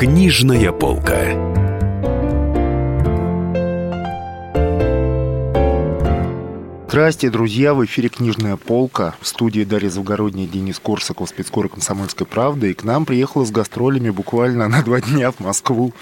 [0.00, 1.69] Книжная полка.
[6.90, 7.72] Здрасте, друзья!
[7.72, 9.14] В эфире «Книжная полка».
[9.20, 12.72] В студии Дарья Завгородняя, Денис Корсаков, спецкор «Комсомольской правды».
[12.72, 15.94] И к нам приехала с гастролями буквально на два дня в Москву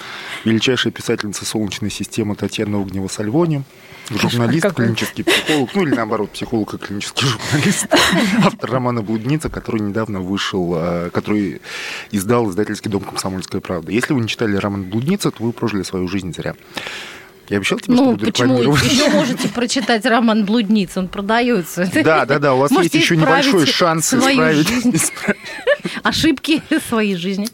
[0.45, 3.61] величайшая писательница Солнечной системы Татьяна Огнева-Сальвони,
[4.09, 4.85] журналист, Какой?
[4.85, 7.85] клинический психолог, ну или наоборот, психолог и клинический журналист,
[8.43, 11.61] автор романа «Блудница», который недавно вышел, э, который
[12.09, 13.91] издал издательский дом «Комсомольская правда».
[13.91, 16.55] Если вы не читали роман «Блудница», то вы прожили свою жизнь зря.
[17.49, 18.75] Я обещал тебе, ну, что буду почему?
[18.75, 21.89] Еще можете прочитать роман «Блудница», он продается.
[22.03, 24.67] Да, да, да, у вас есть еще небольшой шанс исправить,
[26.03, 27.47] ошибки своей жизни.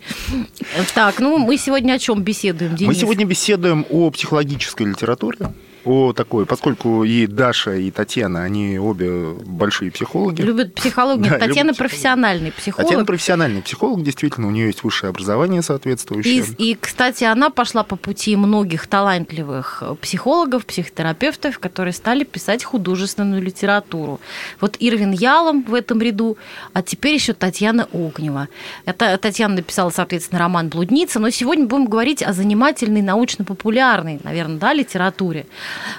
[0.93, 2.93] Так, ну мы сегодня о чем беседуем, Денис?
[2.93, 5.37] Мы сегодня беседуем о психологической литературе
[5.85, 10.41] о такой, поскольку и Даша, и Татьяна, они обе большие психологи.
[10.41, 11.25] Любят психологию.
[11.35, 12.87] Да, Татьяна любят профессиональный психолог.
[12.87, 16.45] Татьяна профессиональный психолог, действительно, у нее есть высшее образование соответствующее.
[16.57, 23.41] И, и, кстати, она пошла по пути многих талантливых психологов, психотерапевтов, которые стали писать художественную
[23.41, 24.19] литературу.
[24.61, 26.37] Вот Ирвин Ялом в этом ряду,
[26.73, 28.47] а теперь еще Татьяна Огнева.
[28.85, 34.73] Это Татьяна написала, соответственно, роман «Блудница», но сегодня будем говорить о занимательной научно-популярной, наверное, да,
[34.73, 35.45] литературе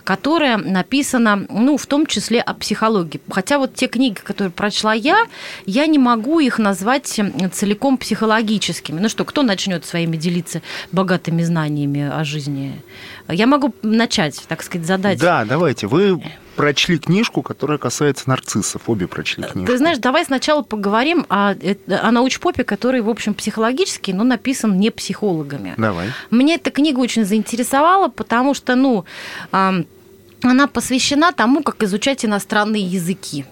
[0.05, 3.21] которая написана, ну, в том числе о психологии.
[3.31, 5.27] Хотя вот те книги, которые прочла я,
[5.67, 9.01] я не могу их назвать целиком психологическими.
[9.01, 12.83] Ну что, кто начнет своими делиться богатыми знаниями о жизни?
[13.29, 15.19] Я могу начать, так сказать, задать.
[15.19, 15.87] Да, давайте.
[15.87, 16.21] Вы
[16.57, 18.89] прочли книжку, которая касается нарциссов.
[18.89, 19.71] Обе прочли книжку.
[19.71, 21.55] Ты знаешь, давай сначала поговорим о,
[21.89, 25.75] о научпопе, который, в общем, психологический, но написан не психологами.
[25.77, 26.09] Давай.
[26.31, 29.05] Мне эта книга очень заинтересовала, потому что, ну,
[29.51, 33.45] она посвящена тому, как изучать иностранные языки.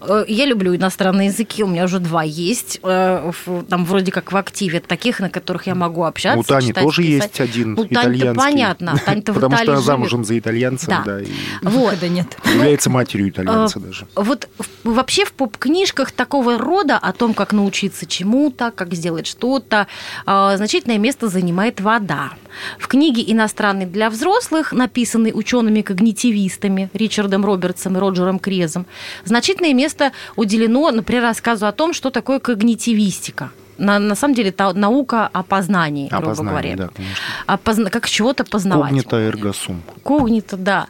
[0.00, 3.32] Э, я люблю иностранные языки, у меня уже два есть, э,
[3.68, 6.38] там вроде как в активе, таких, на которых я могу общаться.
[6.38, 7.22] У Тани читать, тоже писать.
[7.22, 8.34] есть один ну, итальянский.
[8.34, 11.02] понятно, Тань-то в Потому что она замужем за итальянцем, да.
[11.04, 11.28] да и
[11.62, 11.98] вот.
[12.00, 12.36] да нет.
[12.44, 14.06] Является матерью итальянца э, даже.
[14.14, 14.48] Вот
[14.84, 19.86] вообще в поп-книжках такого рода о том, как научиться чему-то, как сделать что-то,
[20.26, 22.32] значительное место занимает вода.
[22.78, 28.86] В книге «Иностранный для взрослых», написанной учеными-когнитивистами Ричардом Робертсом и Роджером Крезом,
[29.24, 34.72] значительное место уделено, например, рассказу о том, что такое когнитивистика на, на самом деле это
[34.72, 36.76] наука о познании, грубо познании, говоря.
[36.76, 37.24] Да, конечно.
[37.46, 37.90] О позна...
[37.90, 38.90] Как чего-то познавать.
[38.90, 39.82] Когнита эрго сум.
[40.02, 40.86] Когнита, да.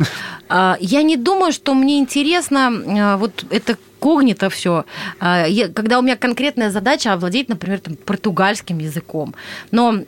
[0.49, 4.85] А, я не думаю, что мне интересно а, вот это когнито все,
[5.19, 9.35] а, когда у меня конкретная задача овладеть, например, там, португальским языком.
[9.71, 10.01] Но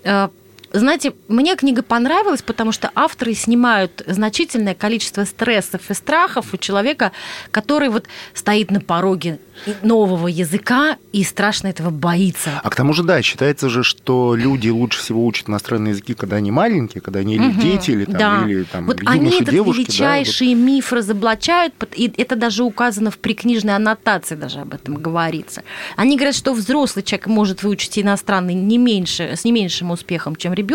[0.80, 7.12] знаете, мне книга понравилась, потому что авторы снимают значительное количество стрессов и страхов у человека,
[7.50, 9.38] который вот стоит на пороге
[9.82, 12.60] нового языка и страшно этого боится.
[12.62, 16.36] А к тому же, да, считается же, что люди лучше всего учат иностранные языки, когда
[16.36, 18.44] они маленькие, когда они или угу, дети, или, там, да.
[18.46, 19.80] или там, вот юноши, они этот девушки.
[19.80, 20.66] величайший да, вот.
[20.66, 25.62] миф разоблачают, и это даже указано в прикнижной аннотации, даже об этом говорится.
[25.96, 30.52] Они говорят, что взрослый человек может выучить иностранный не меньше, с не меньшим успехом, чем
[30.52, 30.65] ребенок,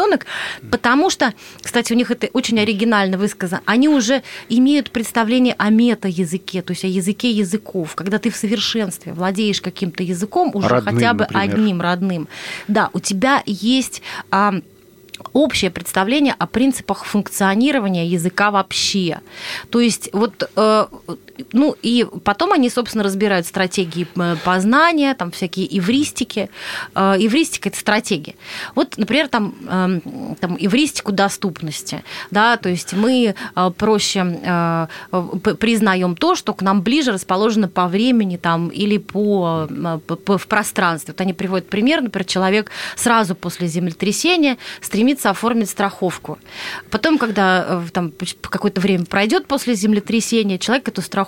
[0.70, 6.62] потому что, кстати, у них это очень оригинально высказано, они уже имеют представление о мета-языке,
[6.62, 11.14] то есть о языке языков, когда ты в совершенстве владеешь каким-то языком, уже родным, хотя
[11.14, 11.44] бы например.
[11.44, 12.28] одним родным.
[12.68, 14.02] Да, у тебя есть
[15.34, 19.20] общее представление о принципах функционирования языка вообще.
[19.70, 20.86] То есть вот, э,
[21.52, 26.50] ну и потом они, собственно, разбирают стратегии э, познания, там всякие эвристики.
[26.96, 28.36] Э, эвристика– это стратегия.
[28.76, 33.36] Вот, например, там, эм, там эвристику доступности, да, то есть мы
[33.78, 34.88] проще
[35.60, 39.68] признаем то, что к нам ближе расположено по времени там или по,
[40.26, 41.14] по в пространстве.
[41.14, 46.40] Вот они приводят пример, например, человек сразу после землетрясения стремится оформить страховку.
[46.90, 48.12] Потом, когда э, там
[48.42, 51.21] какое-то время пройдет после землетрясения, человек эту страховку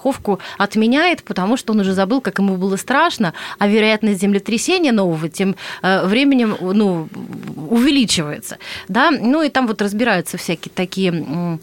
[0.57, 5.55] отменяет, потому что он уже забыл, как ему было страшно, а вероятность землетрясения нового тем
[5.81, 7.07] э, временем ну,
[7.55, 8.57] увеличивается.
[8.87, 9.11] Да?
[9.11, 11.59] Ну и там вот разбираются всякие такие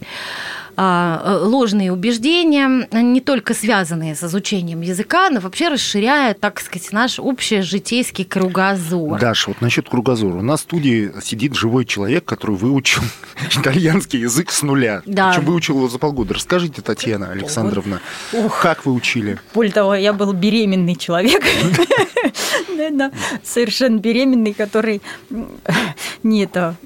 [0.77, 7.61] ложные убеждения, не только связанные с изучением языка, но вообще расширяют, так сказать, наш общий
[7.61, 9.19] житейский кругозор.
[9.19, 10.35] Даша, вот насчет кругозора.
[10.35, 13.03] У нас в студии сидит живой человек, который выучил
[13.57, 15.03] итальянский язык с нуля.
[15.07, 15.31] Да.
[15.31, 16.35] Причем выучил его за полгода.
[16.35, 18.01] Расскажите, Татьяна Александровна,
[18.33, 18.61] Ух.
[18.61, 19.39] как вы учили?
[19.55, 21.43] Более того, я был беременный человек.
[23.43, 25.03] Совершенно беременный, который
[26.23, 26.77] не это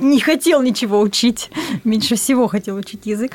[0.00, 1.50] не хотел ничего учить,
[1.84, 3.32] меньше всего хотел учить язык.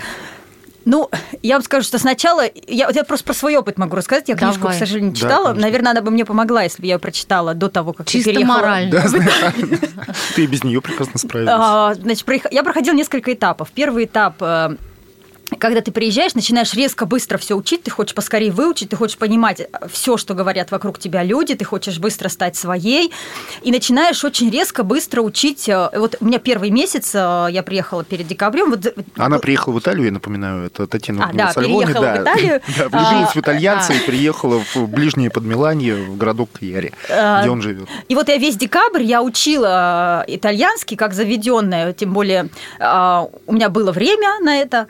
[0.86, 1.10] Ну,
[1.42, 2.44] я вам скажу, что сначала...
[2.68, 4.28] Я, я просто про свой опыт могу рассказать.
[4.28, 4.76] Я книжку, Давай.
[4.76, 5.44] к сожалению, не Да, читала.
[5.46, 5.62] конечно.
[5.62, 8.36] Наверное, она бы мне помогла, если бы я ее прочитала до того, как Чисто я
[8.36, 8.58] переехала.
[8.58, 8.92] морально.
[8.92, 9.54] Да,
[10.36, 11.54] ты без нее прекрасно справилась.
[11.58, 13.70] А, Значит, я проходила несколько этапов.
[13.74, 14.76] Первый этап э,
[15.60, 19.68] когда ты приезжаешь, начинаешь резко, быстро все учить, ты хочешь поскорее выучить, ты хочешь понимать
[19.92, 23.12] все, что говорят вокруг тебя люди, ты хочешь быстро стать своей,
[23.62, 25.68] и начинаешь очень резко, быстро учить.
[25.70, 28.72] э, Вот у меня первый месяц, э, я приехала перед декабрем.
[28.72, 32.22] Вот, э, Она приехала в Италию, я напоминаю, это Татьяна А, да, Сальвони, переехала в
[32.24, 32.62] Италию.
[32.78, 33.96] Да, влюбилась А, в итальянца а.
[33.96, 37.88] и приехала в ближнее Подмиланье, в городок Кьяри, А, где он живет.
[38.08, 42.50] И вот я весь декабрь я учила э, итальянский как заведенная, тем более
[42.80, 44.88] э, у меня было время на это.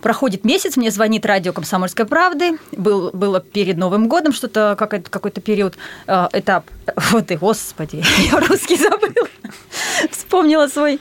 [0.00, 2.58] Проходит месяц, мне звонит радио «Комсомольской правды».
[2.72, 5.74] Был, было перед Новым годом что-то, какой-то, какой-то период,
[6.06, 6.64] э, этап.
[7.10, 8.02] Вот и, господи,
[8.32, 9.28] я русский забыла.
[10.10, 11.00] Вспомнила свой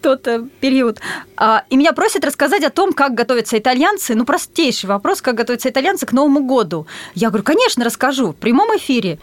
[0.00, 1.00] тот э, период.
[1.36, 4.14] А, И меня просят рассказать о том, как готовятся итальянцы.
[4.14, 6.86] Ну, простейший вопрос, как готовятся итальянцы к Новому году.
[7.14, 8.28] Я говорю, конечно, расскажу.
[8.28, 9.18] В прямом эфире.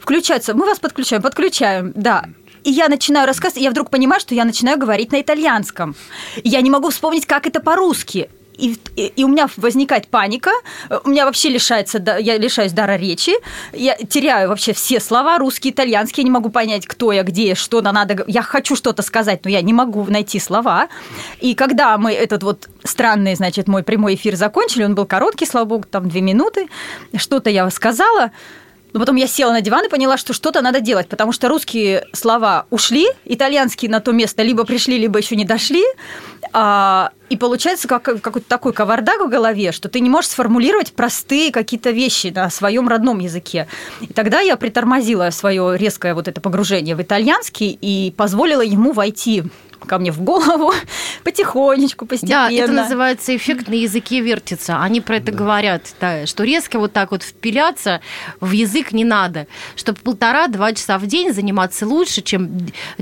[0.00, 0.54] Включаются.
[0.54, 2.24] Мы вас подключаем, подключаем, да.
[2.64, 5.94] И я начинаю рассказывать, и я вдруг понимаю, что я начинаю говорить на итальянском.
[6.42, 8.30] И я не могу вспомнить, как это по-русски.
[8.56, 10.50] И, и- у меня возникает паника,
[11.04, 13.32] у меня вообще лишается, я лишаюсь дара речи,
[13.72, 17.82] я теряю вообще все слова, русские, итальянские, я не могу понять, кто я, где, что
[17.82, 18.24] на- надо.
[18.28, 20.88] Я хочу что-то сказать, но я не могу найти слова.
[21.40, 25.64] И когда мы этот вот странный, значит, мой прямой эфир закончили, он был короткий, слава
[25.64, 26.68] богу, там две минуты,
[27.16, 28.30] что-то я сказала,
[28.92, 32.06] но потом я села на диван и поняла, что что-то надо делать, потому что русские
[32.12, 35.82] слова ушли, итальянские на то место либо пришли, либо еще не дошли.
[36.56, 41.50] А, и получается как, какой-то такой кавардак в голове, что ты не можешь сформулировать простые
[41.50, 43.66] какие-то вещи на своем родном языке.
[44.00, 49.42] И тогда я притормозила свое резкое вот это погружение в итальянский и позволила ему войти
[49.84, 50.72] ко мне в голову
[51.24, 52.48] потихонечку, постепенно.
[52.48, 54.80] Да, это называется эффект на языке вертится.
[54.82, 58.00] Они про это говорят, да, что резко вот так вот впиляться
[58.40, 59.46] в язык не надо.
[59.76, 62.50] Чтобы полтора-два часа в день заниматься лучше, чем,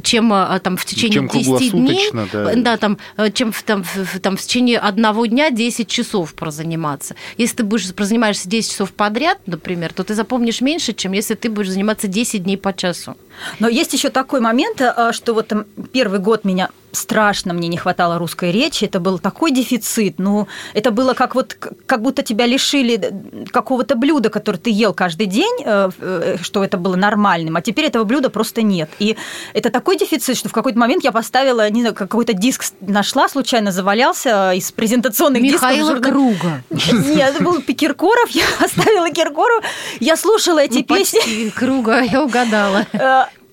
[0.03, 2.09] чем а, там в течение Чем 10 дней.
[2.09, 2.77] круглосуточно, да.
[2.77, 7.15] там, э, чем в, там, в, там, в течение одного дня 10 часов прозаниматься.
[7.37, 11.51] Если ты будешь прозанимаешься 10 часов подряд, например, то ты запомнишь меньше, чем если ты
[11.51, 13.17] будешь заниматься 10 дней по часу.
[13.59, 17.79] Но есть еще такой момент, э, что вот там первый год меня страшно мне не
[17.79, 22.45] хватало русской речи, это был такой дефицит, ну, это было как вот, как будто тебя
[22.45, 27.57] лишили э, какого-то блюда, которое ты ел каждый день, э, э, что это было нормальным,
[27.57, 28.91] а теперь этого блюда просто нет.
[28.99, 29.17] И
[29.55, 33.73] это такой дефицит, что в какой-то момент я поставила, не знаю, какой-то диск нашла, случайно
[33.73, 36.05] завалялся из презентационных Михаила дисков.
[36.05, 36.63] журна- Круга.
[37.09, 39.65] Нет, это был Киркоров, я оставила Киркоров,
[40.01, 41.49] я слушала эти Ну, песни.
[41.49, 42.87] Круга, я угадала.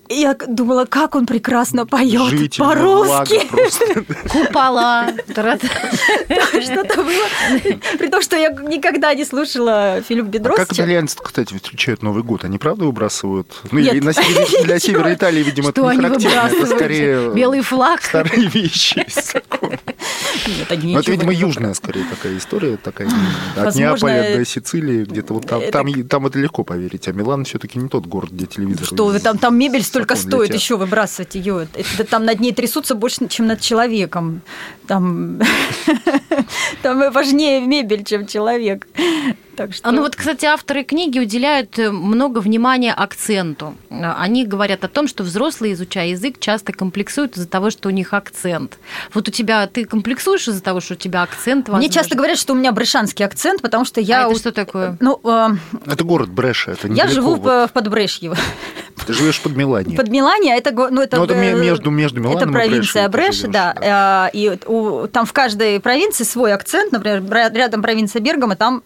[0.10, 3.40] Э, Я думала, как он прекрасно поет по-русски.
[4.30, 5.08] Купола.
[5.28, 7.28] Что-то было.
[7.98, 10.58] При том, что я никогда не слушала Филипп А Бедрос.
[10.58, 12.44] как итальянцы, кстати, встречают Новый год?
[12.44, 13.52] Они правда выбрасывают?
[13.72, 14.02] Ну, для
[14.80, 16.50] севера Италии, видимо, это не характерно.
[16.58, 18.02] Это скорее Белый флаг.
[18.02, 19.06] старые вещи.
[20.48, 23.08] Нет, они Ну, это, видимо, южная скорее такая история, такая
[23.56, 27.46] от Неаполя до Сицилии, где-то вот там, это- там, там это легко поверить, а Милан
[27.46, 28.86] все-таки не тот город, где телевизор.
[28.86, 30.62] Что вы там, там мебель столько стоит, летят.
[30.62, 31.68] еще выбрасывать ее.
[31.74, 34.42] Это, там над ней трясутся больше, чем над человеком.
[34.88, 35.40] Там,
[36.82, 38.88] там важнее мебель, чем человек.
[39.56, 39.90] Так что...
[39.90, 43.76] А, Ну вот, кстати, авторы книги уделяют э, много внимания акценту.
[43.90, 48.14] Они говорят о том, что взрослые, изучая язык, часто комплексуют из-за того, что у них
[48.14, 48.80] акцент.
[49.14, 51.94] Вот у тебя, ты комплексуешь из-за того, что у тебя акцент Мне возможно?
[51.94, 54.20] часто говорят, что у меня брешанский акцент, потому что я...
[54.20, 54.98] А это у- что такое?
[55.02, 55.50] Ну, э,
[55.86, 57.14] Это город Бреша, это я недалеко.
[57.14, 57.70] живу в, вот.
[57.70, 58.34] в Подбрешье.
[59.06, 59.96] Ты живешь под Милане.
[59.96, 63.32] Под это, го- ну, это, Ну, это ме- э, между- между Миланом Это провинция Бреша,
[63.42, 64.30] живешь, да.
[64.32, 66.92] Э, И у- там в каждой провинции свой акцент.
[66.92, 68.84] Например, рядом провинция Бергамо, там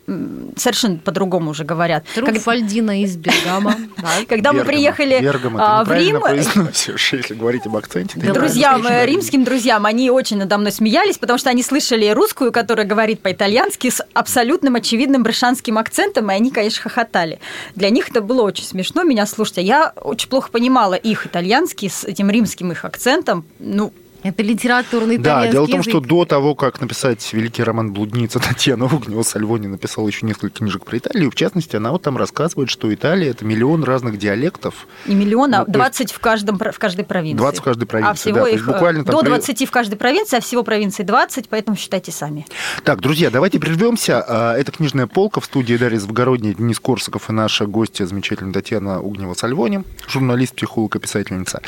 [0.55, 2.03] совершенно по-другому уже говорят.
[2.15, 3.75] Как- Труфальдина из Бергама.
[4.27, 5.23] Когда мы приехали
[5.57, 8.19] а, в Рим, произносишь, если говорить об акценте.
[8.19, 12.51] Да, друзьям, э, римским друзьям, они очень надо мной смеялись, потому что они слышали русскую,
[12.51, 17.39] которая говорит по-итальянски с абсолютным очевидным брешанским акцентом, и они, конечно, хохотали.
[17.75, 19.57] Для них это было очень смешно меня слушать.
[19.59, 23.45] А я очень плохо понимала их итальянский с этим римским их акцентом.
[23.59, 23.91] Ну,
[24.23, 25.91] Это литературный Да, дело в том, язык.
[25.91, 30.85] что до того, как написать великий роман «Блудница» Татьяна Огнева, Сальвони написала еще несколько книжек
[30.85, 31.29] про Италию.
[31.29, 34.87] В частности, она вот там рассказывает, что Италия– это миллион разных диалектов.
[35.05, 37.37] не миллион, а Ну, то 20 в, каждом, в каждой провинции.
[37.37, 39.67] 20 в каждой провинции, А всего да, есть их э, буквально там до при- 20
[39.67, 42.45] в каждой провинции, а всего провинций 20, поэтому считайте сами.
[42.85, 44.23] Так, друзья, давайте прервемся.
[44.25, 48.99] А, Это книжная полка в студии Дарья Завгородняя, Денис Корсаков и наша гостья, замечательная Татьяна
[48.99, 51.61] Огнева Сальвони, журналист, психолог и писательница.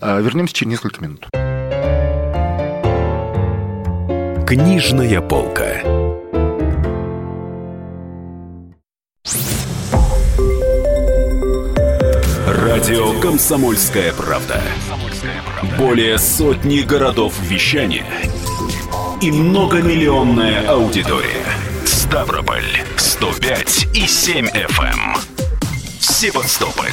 [0.00, 1.26] А, Вернемся через несколько минут.
[4.52, 5.80] Книжная полка.
[12.46, 14.60] Радио Комсомольская Правда.
[15.78, 18.04] Более сотни городов вещания
[19.22, 21.46] и многомиллионная аудитория.
[21.86, 24.82] Ставрополь 105 и 7 FM.
[24.82, 25.16] Эм.
[25.98, 26.92] Севастополь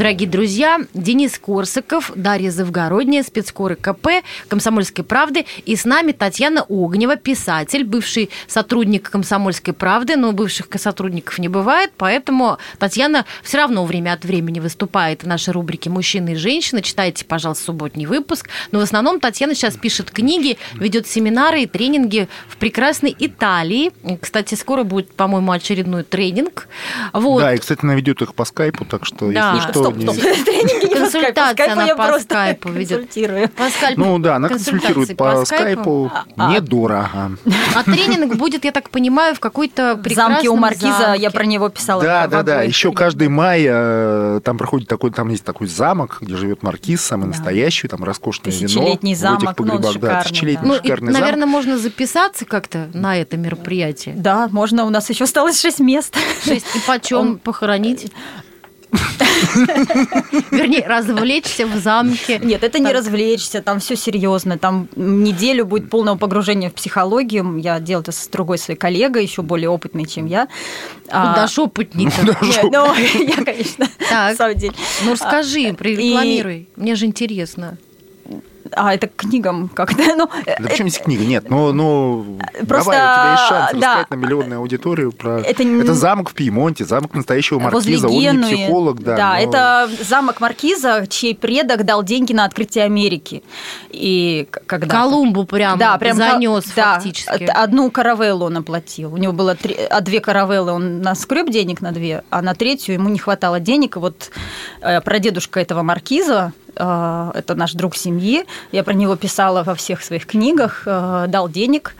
[0.00, 5.44] Дорогие друзья, Денис Корсаков, Дарья Завгородняя, спецкоры КП, Комсомольской правды.
[5.66, 11.92] И с нами Татьяна Огнева, писатель, бывший сотрудник Комсомольской правды, но бывших сотрудников не бывает,
[11.98, 16.80] поэтому Татьяна все равно время от времени выступает в нашей рубрике «Мужчины и женщины».
[16.80, 18.48] Читайте, пожалуйста, субботний выпуск.
[18.72, 23.92] Но в основном Татьяна сейчас пишет книги, ведет семинары и тренинги в прекрасной Италии.
[24.18, 26.68] Кстати, скоро будет, по-моему, очередной тренинг.
[27.12, 27.42] Вот.
[27.42, 29.52] Да, и, кстати, она ведет их по скайпу, так что, да.
[29.56, 30.44] если что, стоп, стоп.
[30.44, 33.10] Тренинги Консультация она по скайпу ведет.
[33.96, 36.10] Ну да, она консультирует по скайпу.
[36.36, 36.52] А.
[36.52, 37.36] Недорого.
[37.74, 41.68] А тренинг будет, я так понимаю, в какой-то прекрасном Замке у Маркиза, я про него
[41.68, 42.02] писала.
[42.02, 42.62] Да, да, да.
[42.62, 47.26] Еще каждый май э, там проходит такой, там есть такой замок, где живет Маркиз, самый
[47.28, 48.66] настоящий, там роскошное вино.
[48.66, 51.20] Тысячелетний замок, ну, да, тысячелетний шикарный замок.
[51.20, 54.14] Наверное, можно записаться как-то на это мероприятие.
[54.16, 56.16] Да, можно, у нас еще осталось шесть мест.
[56.44, 56.66] Шесть.
[56.74, 58.12] И почем похоронить?
[60.50, 62.38] Вернее, развлечься в замке.
[62.42, 64.58] Нет, это не развлечься, там все серьезно.
[64.58, 67.56] Там неделю будет полного погружения в психологию.
[67.58, 70.48] Я делаю это с другой своей коллегой, еще более опытной, чем я.
[71.06, 72.10] Куда ж опытнее
[72.70, 72.94] Ну,
[73.24, 74.74] я, конечно, на самом деле.
[75.04, 76.68] Ну, расскажи, прорекламируй.
[76.76, 77.78] Мне же интересно.
[78.72, 80.00] А, это книгам как-то.
[80.16, 80.62] Ну, да это...
[80.62, 81.24] почему здесь книга?
[81.24, 82.92] Нет, ну, ну Просто...
[82.92, 83.76] давай, у тебя есть шанс да.
[83.78, 85.40] рассказать на миллионную аудиторию про...
[85.40, 89.02] Это, это замок в Пьемонте, замок настоящего маркиза, он не психолог.
[89.02, 89.38] Да, да но...
[89.40, 93.42] это замок маркиза, чей предок дал деньги на открытие Америки.
[93.90, 97.44] И когда Колумбу прям, да, прям занес да, фактически.
[97.44, 99.14] Одну каравеллу он оплатил.
[99.14, 102.94] У него было три, а две каравеллы, он наскреб денег на две, а на третью
[102.94, 103.96] ему не хватало денег.
[103.96, 104.30] И вот
[104.80, 108.44] э, прадедушка этого маркиза, Э, это наш друг семьи.
[108.72, 111.94] Я про него писала во всех своих книгах, э, дал денег.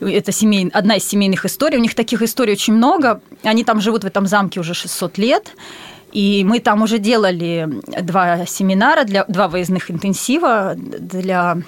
[0.00, 0.70] Это семей...
[0.72, 1.78] одна из семейных историй.
[1.78, 3.20] У них таких историй очень много.
[3.42, 5.54] Они там живут в этом замке уже 600 лет.
[6.12, 7.68] И мы там уже делали
[8.02, 11.58] два семинара, для, два выездных интенсива для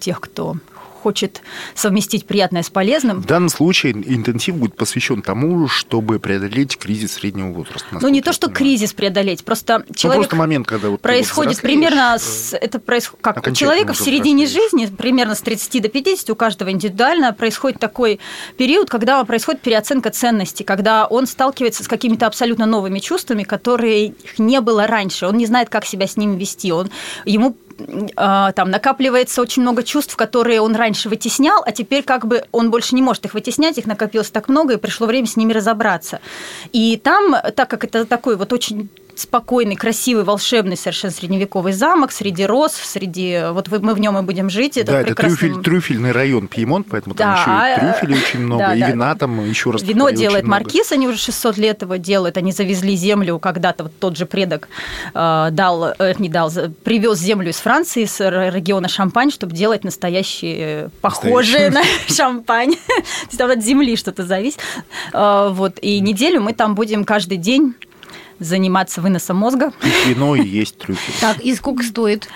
[0.00, 0.56] тех, кто
[0.98, 1.42] хочет
[1.74, 3.20] совместить приятное с полезным.
[3.20, 7.86] В данном случае интенсив будет посвящен тому, чтобы преодолеть кризис среднего возраста.
[8.00, 8.58] Ну, не то, что понимаю.
[8.58, 10.18] кризис преодолеть, просто человек...
[10.18, 12.16] Ну, просто момент, когда вот происходит примерно...
[12.18, 13.22] С, это происходит...
[13.22, 17.80] Как у человека в середине жизни, примерно с 30 до 50, у каждого индивидуально, происходит
[17.80, 18.20] такой
[18.56, 24.60] период, когда происходит переоценка ценностей, когда он сталкивается с какими-то абсолютно новыми чувствами, которые не
[24.60, 25.26] было раньше.
[25.26, 26.72] Он не знает, как себя с ними вести.
[26.72, 26.90] Он,
[27.24, 27.56] ему
[28.16, 32.94] там накапливается очень много чувств, которые он раньше вытеснял, а теперь как бы он больше
[32.94, 36.20] не может их вытеснять, их накопилось так много, и пришло время с ними разобраться.
[36.72, 38.88] И там, так как это такой вот очень
[39.20, 43.40] спокойный, красивый, волшебный совершенно средневековый замок среди роз, среди...
[43.52, 44.76] Вот мы в нем и будем жить.
[44.76, 45.34] Это да, прекрасный...
[45.34, 48.80] это трюфель, трюфельный район Пьемонт, поэтому да, там еще и трюфелей очень много, да, и
[48.80, 48.88] да.
[48.88, 52.96] вина там еще раз Вино делает Маркиз, они уже 600 лет его делают, они завезли
[52.96, 54.68] землю когда-то, вот тот же предок
[55.14, 56.50] э, дал, э, не дал,
[56.84, 62.72] привез землю из Франции, из региона Шампань, чтобы делать настоящие, похожие на шампань.
[62.72, 64.60] То есть там от земли что-то зависит.
[65.12, 67.74] Э, вот, и неделю мы там будем каждый день
[68.38, 69.72] заниматься выносом мозга.
[69.82, 71.14] И вино и есть трюфель.
[71.20, 72.28] Так, и сколько стоит?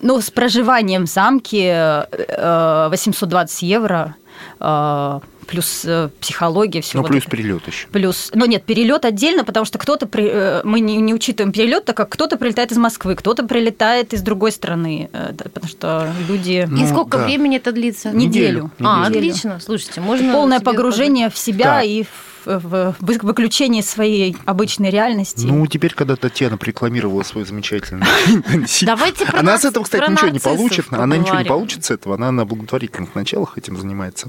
[0.00, 4.16] Ну, с проживанием в замке 820 э, евро
[4.60, 6.96] э, плюс э, психология, все.
[6.96, 7.30] Ну, вот плюс это.
[7.30, 7.86] перелет еще.
[7.88, 11.96] Плюс, ну нет, перелет отдельно, потому что кто-то, при, мы не, не учитываем перелет, так
[11.96, 16.66] как кто-то прилетает из Москвы, кто-то прилетает из другой страны, потому что люди...
[16.70, 17.24] Ну, И сколько да.
[17.24, 18.10] времени это длится?
[18.10, 18.70] Неделю.
[18.78, 18.88] Неделю.
[18.88, 20.32] А, отлично, слушайте, можно...
[20.32, 21.82] Полное погружение в себя да.
[21.82, 25.46] и в в выключении своей обычной реальности.
[25.46, 30.28] Ну, теперь, когда Татьяна прорекламировала свой замечательный интенсив, Давайте про она с этого, кстати, ничего
[30.28, 30.86] не получит.
[30.90, 32.14] Она ничего не получит с этого.
[32.16, 34.28] Она на благотворительных началах этим занимается.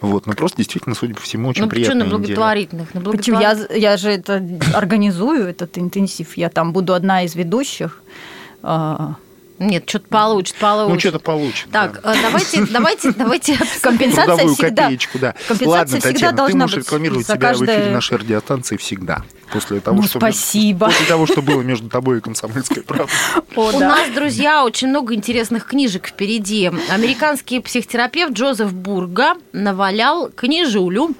[0.00, 2.94] Вот, но просто действительно, судя по всему, очень ну, приятная на благотворительных?
[2.94, 3.70] На благотворительных?
[3.70, 4.42] Я, я же это
[4.74, 6.36] организую, этот интенсив.
[6.36, 8.02] Я там буду одна из ведущих.
[9.62, 10.94] Нет, что-то получит, получит.
[10.94, 11.70] Ну, что-то получит.
[11.70, 12.14] Так, да.
[12.14, 13.58] э, давайте, давайте, давайте.
[13.80, 14.82] Компенсация всегда.
[14.84, 15.32] копеечку, да.
[15.48, 18.76] Компенсация Ладно, всегда Татьяна, ты должна можешь быть рекламировать себя в каждое- эфире нашей радиостанции
[18.76, 19.22] всегда.
[19.52, 20.18] После того, Ну, что...
[20.18, 20.86] спасибо.
[20.86, 23.14] После того, что было между тобой и комсомольской правдой.
[23.56, 23.88] О, У да.
[23.90, 26.70] нас, друзья, очень много интересных книжек впереди.
[26.90, 31.10] Американский психотерапевт Джозеф Бурга навалял книжулю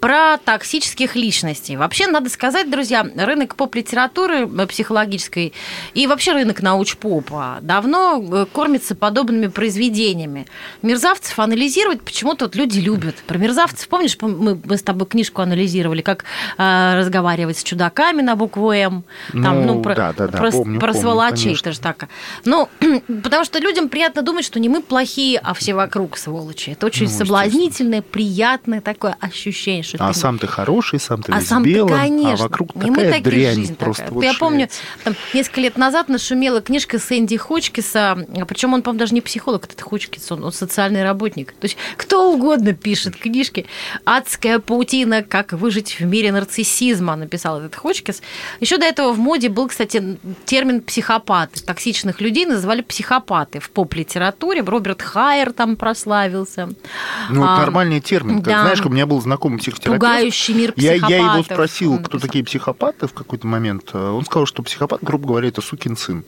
[0.00, 1.76] про токсических личностей.
[1.76, 5.52] Вообще, надо сказать, друзья, рынок поп-литературы э, психологической
[5.94, 10.46] и вообще рынок науч-попа давно э, кормится подобными произведениями.
[10.82, 13.16] Мерзавцев анализировать почему-то вот люди любят.
[13.26, 16.24] Про мерзавцев, помнишь, пом- мы, мы с тобой книжку анализировали, как
[16.56, 19.04] э, разговаривать с чудаками на букву «М».
[19.32, 21.72] Там, Ну, про, да, да, да, про, помню, про помню, сволочей, конечно.
[21.72, 22.08] же так.
[22.46, 22.68] Ну,
[23.22, 26.70] потому что людям приятно думать, что не мы плохие, а все вокруг сволочи.
[26.70, 29.82] Это очень Ну, соблазнительное, приятное такое ощущение.
[29.96, 32.32] Что А сам ты хороший, сам ты а сам белым, конечно.
[32.34, 34.14] а вокруг не мы такая такие, дрянь жизнь просто такая.
[34.14, 34.68] вот Я помню,
[35.04, 39.80] там, несколько лет назад нашумела книжка Сэнди Хочкиса, причем он, по-моему, даже не психолог, этот
[39.80, 41.52] Хочкис, он, он социальный работник.
[41.52, 43.66] То есть кто угодно пишет книжки.
[44.04, 45.22] «Адская паутина.
[45.22, 48.22] Как выжить в мире нарциссизма», написал этот Хочкис.
[48.60, 51.62] Еще до этого в моде был, кстати, термин «психопаты».
[51.62, 54.62] Токсичных людей называли психопаты в поп-литературе.
[54.62, 56.70] Роберт Хайер там прославился.
[57.30, 58.36] Ну, А, нормальный термин.
[58.36, 58.62] Как, да.
[58.62, 60.00] Знаешь, у меня был знакомый психотерапевт.
[60.00, 61.10] Пугающий мир Я, психопатов.
[61.10, 63.94] я его спросил, кто такие психопаты в какой-то момент.
[63.94, 66.24] Он сказал, что психопат, грубо говоря, это сукин сын.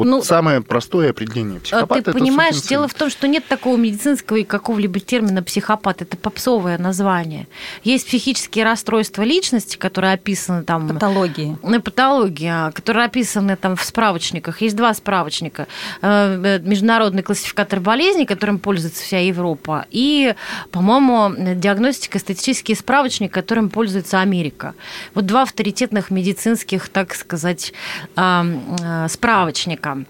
[0.00, 2.76] Вот Ну, самое простое определение А психопата Ты это понимаешь, сукин сын.
[2.76, 6.00] дело в том, что нет такого медицинского и какого-либо термина психопат.
[6.00, 7.46] Это попсовое название.
[7.84, 10.88] Есть психические расстройства личности, которые описаны там...
[10.88, 11.58] Патологии.
[11.62, 14.62] На патология, которые описаны там в справочниках.
[14.62, 15.66] Есть два справочника.
[16.00, 20.34] Э, э, Международный классификатор болезней, которым пользуется вся Европа, и,
[20.70, 24.74] по-моему, диагностика статистический справочник, которым пользуется Америка.
[25.14, 27.74] Вот два авторитетных медицинских, так сказать,
[28.16, 28.46] а,
[29.94, 30.06] справочника.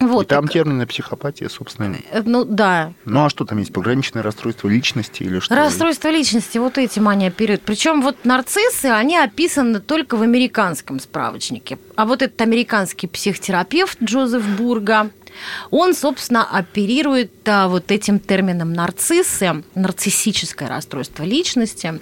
[0.00, 0.26] Вот.
[0.26, 1.96] И там так- термины психопатия, собственно.
[2.12, 2.92] Э, Ну да.
[3.04, 3.72] Ну а что там есть?
[3.72, 5.56] Пограничное расстройство личности или что?
[5.56, 7.62] Расстройство личности, вот этим они оперируют.
[7.62, 11.78] Причем вот нарциссы, они описаны только в американском справочнике.
[11.96, 15.10] А вот этот американский психотерапевт Джозеф Бурга,
[15.70, 22.00] он, собственно, оперирует а, вот этим термином нарциссы, нарциссическое расстройство личности,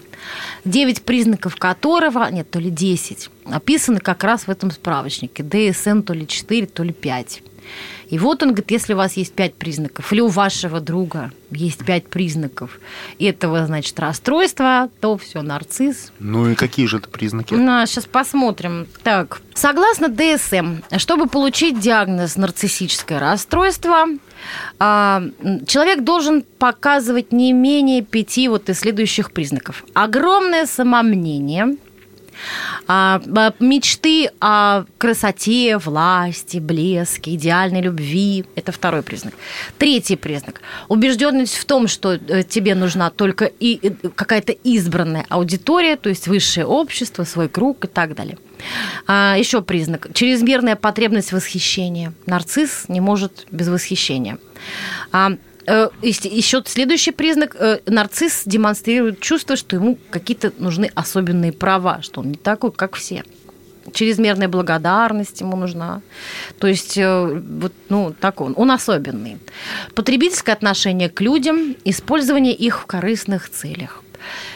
[0.65, 5.43] 9 признаков которого, нет, то ли 10, описаны как раз в этом справочнике.
[5.43, 7.43] ДСН то ли 4, то ли 5.
[8.09, 11.85] И вот он говорит, если у вас есть пять признаков, или у вашего друга есть
[11.85, 12.79] пять признаков
[13.19, 16.13] этого, значит, расстройства, то все, нарцисс.
[16.19, 17.55] Ну и какие же это признаки?
[17.87, 18.87] сейчас посмотрим.
[19.03, 24.07] Так, согласно ДСМ, чтобы получить диагноз нарциссическое расстройство,
[24.79, 25.23] а,
[25.67, 29.85] человек должен показывать не менее пяти вот из следующих признаков.
[29.95, 31.77] Огромное самомнение,
[32.87, 38.45] а, б- мечты о красоте, власти, блеске, идеальной любви.
[38.55, 39.35] Это второй признак.
[39.79, 40.61] Третий признак.
[40.89, 46.29] Убежденность в том, что э, тебе нужна только и э, какая-то избранная аудитория, то есть
[46.29, 48.39] высшее общество, свой круг и так далее.
[49.07, 50.09] А, еще признак.
[50.15, 52.13] Чрезмерная потребность восхищения.
[52.27, 54.39] Нарцисс не может без восхищения.
[55.13, 55.33] А,
[56.03, 57.57] еще следующий признак.
[57.59, 62.95] э, Нарцисс демонстрирует чувство, что ему какие-то нужны особенные права, что он не такой, как
[62.95, 63.25] все.
[63.93, 66.03] Чрезмерная благодарность ему нужна.
[66.59, 68.55] То есть, э, вот, ну, так он.
[68.57, 69.39] Он особенный.
[69.95, 74.03] Потребительское отношение к людям, использование их в корыстных целях.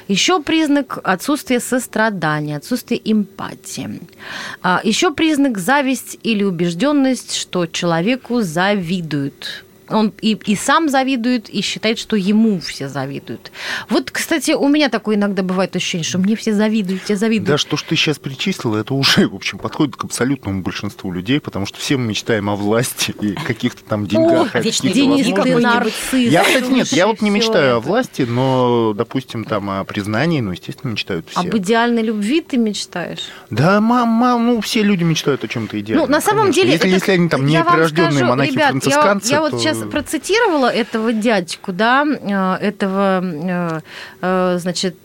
[0.09, 4.01] Еще признак отсутствия сострадания, отсутствие эмпатии.
[4.62, 9.64] А, Еще признак зависть или убежденность, что человеку завидуют.
[9.90, 13.50] Он и, и сам завидует, и считает, что ему все завидуют.
[13.88, 17.48] Вот, кстати, у меня такое иногда бывает ощущение, что мне все завидуют, все завидуют.
[17.48, 21.40] Да, что ж ты сейчас перечислила, это уже, в общем, подходит к абсолютному большинству людей,
[21.40, 24.55] потому что все мы мечтаем о власти и каких-то там деньгах.
[24.55, 26.12] О, Денис, ты нарцисс.
[26.12, 30.53] Я, кстати, нет, я вот не мечтаю о власти, но, допустим, там о признании, ну,
[30.53, 31.40] естественно, мечтают все.
[31.40, 33.29] Об идеальной любви ты мечтаешь?
[33.50, 36.07] Да, мама, ну, все люди мечтают о чем-то идеальном.
[36.07, 36.62] Ну, на самом конечно.
[36.62, 41.12] деле, если, это- если они там не прирожденные я- монахи-францисканцы, я, вот сейчас процитировала этого
[41.12, 43.80] дядьку, да, э, этого, э,
[44.20, 44.96] э, значит,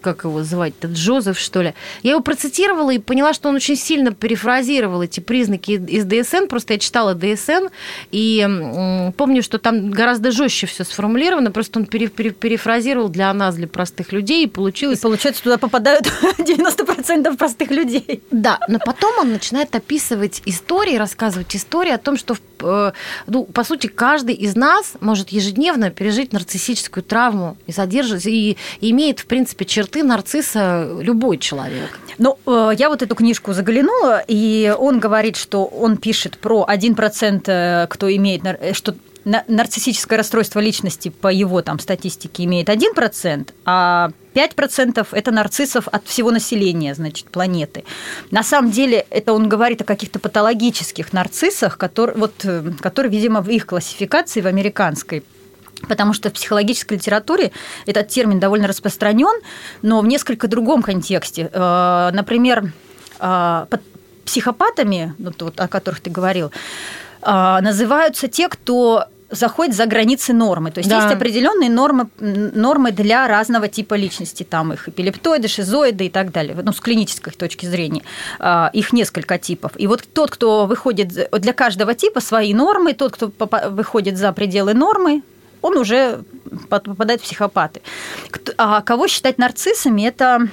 [0.00, 1.74] как его звать-то, Джозеф, что ли.
[2.02, 6.46] Я его процитировала и поняла, что он очень сильно перефразировал эти признаки из ДСН.
[6.48, 7.68] Просто я читала ДСН
[8.10, 11.50] и помню, что там гораздо жестче все сформулировано.
[11.50, 15.58] Просто он пере- пере- перефразировал для нас, для простых людей, и И получилось получается, туда
[15.58, 16.06] попадают
[16.38, 18.22] 90% простых людей.
[18.30, 23.64] Да, но потом он начинает описывать истории, рассказывать истории о том, что, э, ну, по
[23.64, 29.64] сути, каждый из нас может ежедневно пережить нарциссическую травму и содержит, и, имеет, в принципе,
[29.64, 31.98] черты нарцисса любой человек.
[32.18, 37.42] Ну, э, я вот эту книжку заглянула, и он говорит, что он пишет про 1%,
[37.46, 44.10] э, кто имеет, э, что нарциссическое расстройство личности по его там статистике имеет 1%, а
[44.34, 47.84] 5% это нарциссов от всего населения, значит, планеты.
[48.30, 52.44] На самом деле, это он говорит о каких-то патологических нарциссах, которые, вот,
[52.80, 55.24] которые видимо, в их классификации, в американской,
[55.86, 57.52] Потому что в психологической литературе
[57.86, 59.40] этот термин довольно распространен,
[59.82, 61.50] но в несколько другом контексте.
[61.52, 62.72] Э, например,
[63.20, 63.80] э, под
[64.24, 66.50] психопатами, вот, о которых ты говорил, э,
[67.22, 70.70] называются те, кто заходит за границы нормы.
[70.70, 71.02] То есть да.
[71.02, 74.42] есть определенные нормы, нормы для разного типа личности.
[74.42, 76.56] Там их эпилептоиды, шизоиды и так далее.
[76.62, 78.02] Ну, с клинической точки зрения.
[78.72, 79.72] Их несколько типов.
[79.76, 83.30] И вот тот, кто выходит для каждого типа свои нормы, тот, кто
[83.70, 85.22] выходит за пределы нормы,
[85.60, 86.20] он уже
[86.68, 87.82] попадает в психопаты.
[88.56, 90.48] А кого считать нарциссами, это а,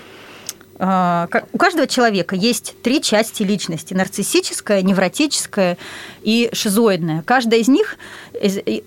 [0.78, 5.78] у каждого человека есть три части личности: нарциссическая, невротическая
[6.22, 7.22] и шизоидная.
[7.22, 7.98] Каждая из них,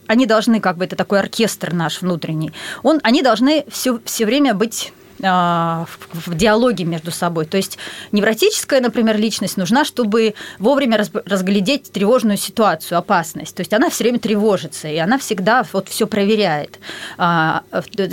[0.06, 4.52] они должны, как бы это такой оркестр наш внутренний, он, они должны все, все время
[4.52, 7.46] быть а, в диалоге между собой.
[7.46, 7.78] То есть
[8.12, 13.54] невротическая, например, личность нужна, чтобы вовремя разглядеть тревожную ситуацию, опасность.
[13.54, 16.78] То есть она все время тревожится, и она всегда вот все проверяет.
[17.16, 17.62] А,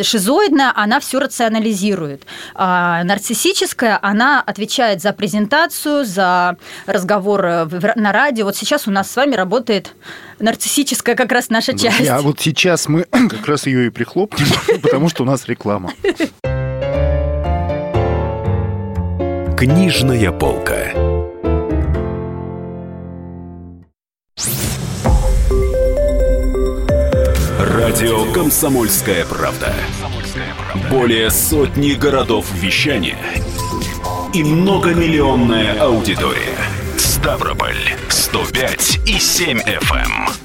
[0.02, 2.24] шизоидная, она все рационализирует.
[2.56, 7.42] А нарциссическая, она отвечает за презентацию, за разговор
[7.96, 8.46] на радио.
[8.46, 9.94] Вот сейчас у нас с вами работает
[10.40, 12.08] нарциссическая как раз наша часть.
[12.08, 14.48] А вот сейчас мы как раз ее и прихлопнем,
[14.82, 15.94] потому что у нас реклама.
[19.58, 20.92] Книжная полка.
[27.58, 29.74] Радио Комсомольская правда".
[30.90, 33.18] Более сотни городов вещания
[34.34, 36.58] и многомиллионная аудитория.
[36.98, 40.45] Ставрополь 105 и 7 FM.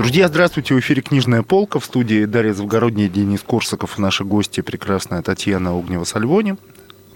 [0.00, 0.74] Друзья, здравствуйте.
[0.74, 1.78] В эфире «Книжная полка».
[1.78, 6.56] В студии Дарья Завгородняя, Денис Корсаков наши гости прекрасная Татьяна Огнева-Сальвони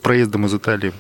[0.05, 0.93] проездом из Италии.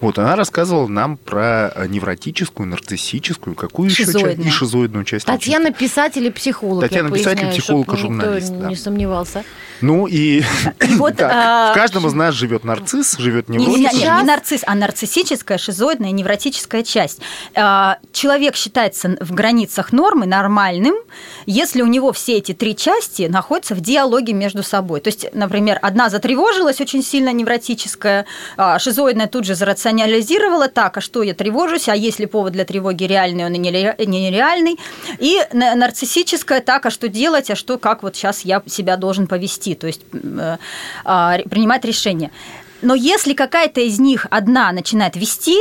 [0.00, 4.38] Вот, она рассказывала нам про невротическую, нарциссическую, какую еще часть?
[4.38, 5.26] И шизоидную часть.
[5.26, 6.82] Татьяна писатель и психолог.
[6.82, 8.50] Татьяна писатель, психолог и журналист.
[8.50, 8.68] Никто да.
[8.68, 9.44] не сомневался.
[9.80, 10.42] Ну и
[10.96, 11.72] вот, так, а...
[11.72, 13.92] в каждом из нас живет нарцисс, живет невротик.
[13.92, 17.20] Не, не, не, нарцисс, а нарциссическая, шизоидная, невротическая часть.
[17.54, 20.94] А, человек считается в границах нормы нормальным,
[21.46, 25.00] если у него все эти три части находятся в диалоге между собой.
[25.00, 28.26] То есть, например, одна затревожилась очень сильно невротическая,
[28.78, 33.04] шизоидная тут же зарационализировала, так, а что я тревожусь, а есть ли повод для тревоги?
[33.04, 34.78] Реальный, он и нереальный.
[35.18, 39.74] И нарциссическая, так, а что делать, а что, как вот сейчас я себя должен повести,
[39.74, 40.56] то есть э,
[41.04, 42.30] а, принимать решение.
[42.82, 45.58] Но если какая-то из них одна начинает вести,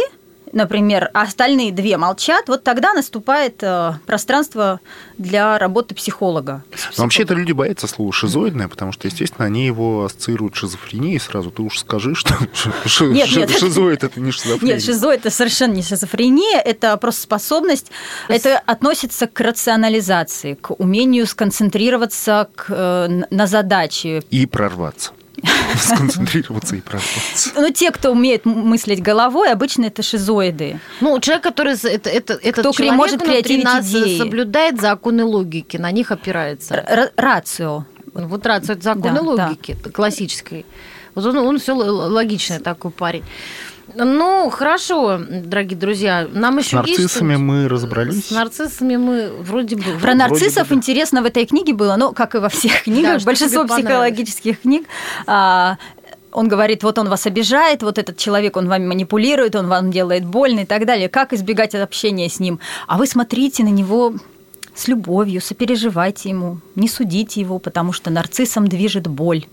[0.54, 4.80] например, а остальные две молчат, вот тогда наступает э, пространство
[5.18, 6.64] для работы психолога.
[6.98, 11.20] Но вообще-то люди боятся слова шизоидное, потому что, естественно, они его ассоциируют с шизофренией.
[11.20, 12.16] Сразу ты уж скажи,
[12.86, 14.76] что нет, нет, шизоид это не шизофрения.
[14.76, 17.92] Нет, шизоид это совершенно не шизофрения, это просто способность,
[18.28, 24.24] это относится к рационализации, к умению сконцентрироваться э, на задаче.
[24.30, 25.12] И прорваться.
[25.78, 27.52] сконцентрироваться и прорваться.
[27.56, 30.80] Ну, те, кто умеет мыслить головой, обычно это шизоиды.
[31.02, 34.18] Ну, человек, который это, это, этот кто человек может внутри нас идеи.
[34.18, 36.76] соблюдает законы логики, на них опирается.
[36.76, 37.86] Р- рацио.
[38.14, 39.90] Вот рацио– это законы да, логики да.
[39.90, 40.66] классической.
[41.16, 43.24] Вот он, он все логичный такой парень.
[43.96, 46.28] Ну, хорошо, дорогие друзья.
[46.32, 48.28] Нам еще С нарциссами есть, мы разобрались.
[48.28, 49.84] С нарциссами мы вроде бы...
[50.02, 53.26] Про нарциссов бы, интересно в этой книге было, ну, как и во всех книгах, да,
[53.26, 54.86] большинство психологических книг.
[55.28, 55.78] А,
[56.32, 60.26] он говорит, вот он вас обижает, вот этот человек, он вами манипулирует, он вам делает
[60.26, 61.10] больно и так далее.
[61.10, 62.60] Как избегать общения с ним?
[62.88, 64.14] А вы смотрите на него
[64.76, 69.46] с любовью, сопереживайте ему, не судите его, потому что нарциссом движет боль.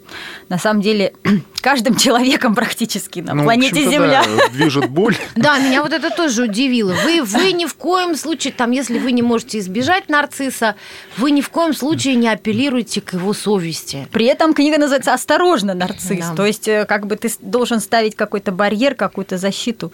[0.48, 1.12] На самом деле,
[1.60, 4.24] каждым человеком практически на Ну, планете Земля.
[4.24, 5.16] да, движет боль.
[5.36, 6.94] Да, меня вот это тоже удивило.
[7.04, 10.76] Вы, вы ни в коем случае, там, если вы не можете избежать нарцисса,
[11.16, 14.08] вы ни в коем случае не апеллируете к его совести.
[14.12, 16.28] При этом книга называется «Осторожно, нарцисс».
[16.28, 16.34] Да.
[16.34, 19.92] То есть, э, как бы ты должен ставить какой-то барьер, какую-то защиту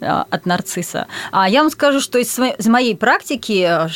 [0.00, 1.06] э, от нарцисса.
[1.32, 3.88] А я вам скажу, что из, моей практики, э,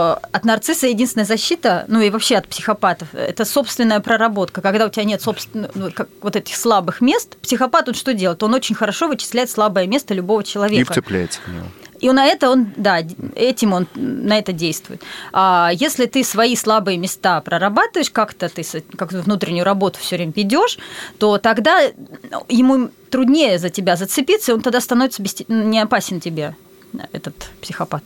[0.00, 4.60] что от нарцисса единственная защита, ну и вообще от психопатов, это собственная проработка.
[4.60, 8.42] Когда у тебя нет собственно, ну, как вот этих слабых мест, психопат он что делает?
[8.42, 10.92] Он очень хорошо вычисляет слабое место любого И человека.
[10.92, 11.66] вцепляется в него.
[12.00, 13.00] И на это он, да,
[13.34, 15.02] этим он на это действует.
[15.34, 18.64] А если ты свои слабые места прорабатываешь, как-то ты
[18.96, 20.78] как внутреннюю работу все время ведешь,
[21.18, 21.82] то тогда
[22.48, 26.56] ему труднее за тебя зацепиться, и он тогда становится бести- не опасен тебе,
[27.12, 28.02] этот психопат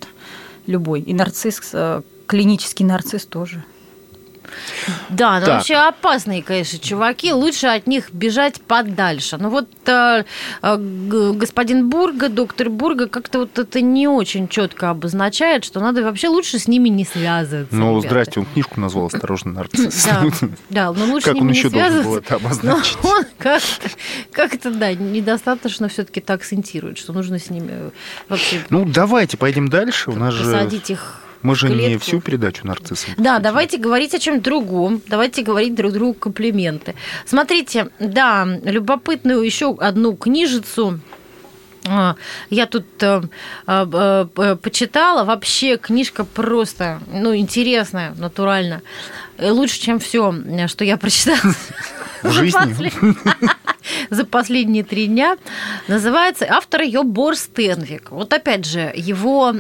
[0.67, 1.01] любой.
[1.01, 3.65] И нарцисс, э, клинический нарцисс тоже.
[5.09, 5.55] Да, ну Так.
[5.57, 7.33] вообще опасные, конечно, чуваки.
[7.33, 9.37] Лучше от них бежать подальше.
[9.39, 10.25] Ну вот э,
[10.63, 10.77] э,
[11.35, 16.59] господин Бурга, доктор Бурга, как-то вот это не очень четко обозначает, что надо вообще лучше
[16.59, 17.75] с ними не связываться.
[17.75, 18.09] Ну, ребята.
[18.09, 20.05] здрасте, он книжку назвал «Осторожно, нарцисс».
[20.05, 20.25] Да,
[20.71, 22.35] да, но лучше Как с он ними не еще должен был связываться.
[22.35, 22.99] это обозначить?
[23.03, 23.91] Но он как-то,
[24.33, 27.91] как-то, да, недостаточно все-таки так акцентирует, что нужно с ними э,
[28.29, 30.11] вообще Ну, давайте пойдем дальше.
[30.11, 30.45] У нас же...
[30.45, 32.01] посадить их Мы же в не клетку.
[32.07, 33.15] всю передачу нарциссам.
[33.17, 33.43] Да, посвятим.
[33.43, 35.01] давайте говорить о чем другом.
[35.07, 36.95] Давайте говорить друг другу комплименты.
[37.27, 41.01] Смотрите, да, любопытную еще одну книжицу.
[41.87, 42.17] а,
[42.51, 43.23] Я тут э,
[43.67, 45.25] э, э, почитала.
[45.25, 48.81] Вообще книжка просто, ну, интересная, натурально.
[49.37, 50.35] Э, Лучше, чем все,
[50.67, 51.39] что я прочитала.
[52.25, 52.95] В за жизни?
[54.11, 55.37] За последние три дня.
[55.89, 58.11] Называется автор ее Бор Стенвик.
[58.11, 59.55] Вот опять же, его,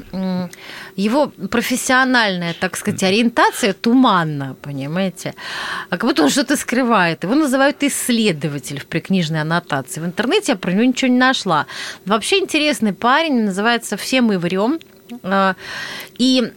[0.96, 5.34] его профессиональная, так сказать, ориентация туманна, понимаете?
[5.90, 7.24] А как будто он что-то скрывает.
[7.24, 10.00] Его называют исследователь в прикнижной аннотации.
[10.00, 11.66] В интернете я про него ничего не нашла.
[12.06, 14.78] Вообще интересный парень, называется «Все мы врем».
[15.22, 15.54] А,
[16.18, 16.50] И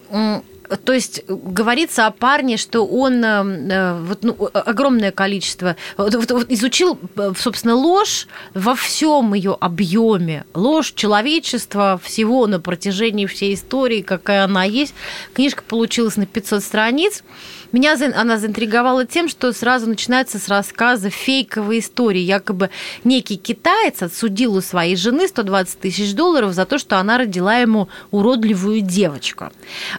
[0.84, 6.46] то есть говорится о парне, что он э, э, вот, ну, огромное количество вот- вот-
[6.52, 14.02] изучил, э, собственно, ложь во всем ее объеме, ложь человечества всего на протяжении всей истории,
[14.02, 14.94] какая она есть.
[15.34, 17.24] Книжка получилась на 500 страниц.
[17.72, 22.22] Меня она заинтриговала тем, что сразу начинается с рассказа фейковой истории.
[22.22, 22.70] Якобы
[23.04, 27.90] некий китаец отсудил у своей жены 120 тысяч долларов за то, что она родила ему
[28.12, 29.52] уродливую девочку.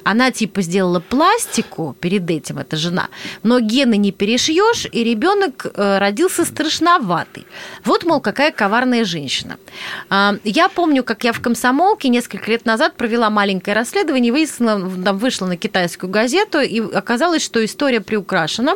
[0.04, 3.09] Она типа сделала пластику перед этим, эта жена,
[3.42, 7.46] но гены не перешьешь, и ребенок э, родился страшноватый.
[7.85, 9.59] Вот, мол, какая коварная женщина.
[10.11, 15.18] А, Я помню, как я в комсомолке несколько лет назад провела маленькое расследование, выяснила, там
[15.18, 18.75] вышла на китайскую газету, и оказалось, что история приукрашена.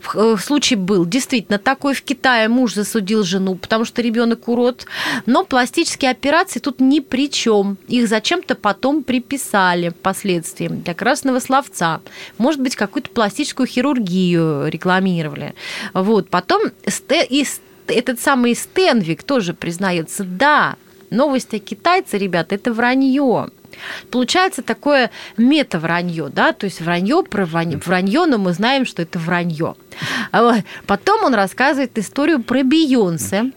[0.00, 2.48] В- э, Случай был действительно такой в Китае.
[2.48, 4.86] Муж засудил жену, потому что ребенок урод.
[5.26, 7.76] Но пластические операции тут ни при чем.
[7.88, 12.00] Их зачем-то потом приписали впоследствии для красного словца.
[12.38, 15.54] Может быть, какую-то пластическую хирургию рекламировали.
[15.92, 16.28] Вот.
[16.30, 16.62] Потом
[17.10, 17.46] и
[17.86, 20.76] этот самый Стенвик тоже признается, да,
[21.10, 23.48] новость о китайце, ребята, это вранье.
[24.10, 29.18] Получается такое мета-вранье, да, то есть вранье про вранье, вранье, но мы знаем, что это
[29.18, 29.76] вранье.
[30.86, 33.52] Потом он рассказывает историю про Бейонсе,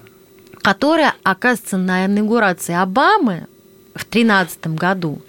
[0.62, 3.48] которая, оказывается, на инаугурации Обамы
[3.94, 5.22] в 2013 году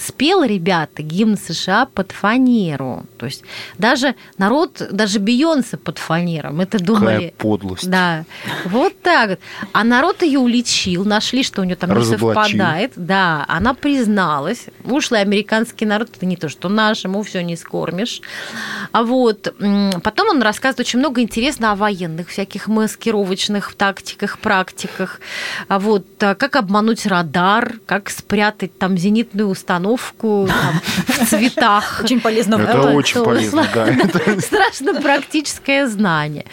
[0.00, 3.04] спел, ребята, гимн США под фанеру.
[3.18, 3.42] То есть
[3.78, 6.56] даже народ, даже Бейонсе под фанером.
[6.56, 7.14] Мы-то думали...
[7.14, 7.88] Какая подлость.
[7.88, 8.24] Да,
[8.64, 9.38] вот так.
[9.72, 12.92] А народ ее уличил, нашли, что у нее там не совпадает.
[12.96, 14.66] Да, она призналась.
[14.84, 18.22] Ушлый американский народ, это не то, что наш, ему все не скормишь.
[18.92, 19.54] А вот
[20.02, 25.20] потом он рассказывает очень много интересно о военных всяких маскировочных тактиках, практиках.
[25.68, 32.00] А вот а, как обмануть радар, как спрятать там зенитную установку там, в цветах.
[32.02, 32.56] Очень полезно.
[32.56, 33.86] Это очень полезно, да.
[34.40, 36.46] Страшно практическое знание.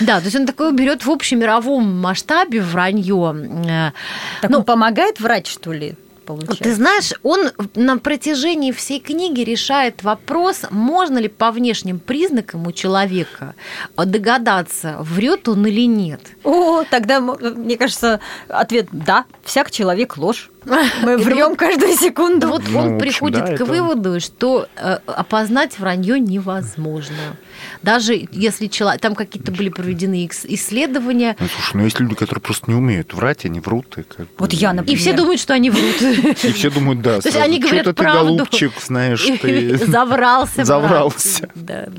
[0.00, 3.92] Да, то есть он такое берет в общемировом масштабе вранье.
[4.40, 6.64] Так Ну, он помогает врать, что ли, получается?
[6.64, 12.72] Ты знаешь, он на протяжении всей книги решает вопрос, можно ли по внешним признакам у
[12.72, 13.54] человека
[13.96, 16.20] догадаться, врет он или нет.
[16.44, 19.24] О, тогда, мне кажется, ответ «да».
[19.44, 20.51] Всяк человек ложь.
[21.02, 22.48] Мы врем каждую секунду.
[22.48, 27.36] Вот Ну, он общем, приходит да, к это- выводу, что э, опознать вранье невозможно.
[27.82, 29.00] Даже если человек...
[29.00, 33.44] Там какие-то были проведены исследования, Ну, слушай, ну есть люди, которые просто не умеют врать,
[33.44, 33.98] они врут.
[33.98, 34.98] И, как бы- Вот я, и например.
[35.00, 36.00] все думают, что они врут.
[36.44, 38.34] И все думают, да, То есть они говорят «Чё-то ты, правду.
[38.36, 39.76] голубчик, знаешь, ты...
[39.86, 40.64] Заврался.
[40.64, 41.48] Заврался.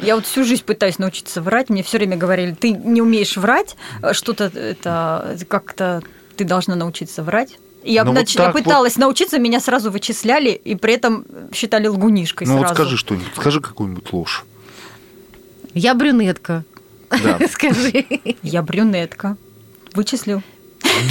[0.02, 1.69] Я вот всю жизнь пытаюсь научиться врать.
[1.69, 3.76] Мне все время говорили, ты не умеешь врать,
[4.13, 6.02] что-то это как-то
[6.36, 7.58] ты должна научиться врать.
[7.84, 8.63] Я, Ну, вот нач- я так вот.
[8.63, 12.76] пыталась научиться, меня сразу вычисляли и при этом считали лгунишкой Ну вот сразу.
[12.76, 14.46] скажи что-нибудь, скажи какую-нибудь ложь.
[15.74, 16.63] Я брюнетка.
[17.10, 17.39] Да.
[17.52, 18.06] Скажи.
[18.41, 19.38] Я брюнетка.
[19.93, 20.41] Вычислил.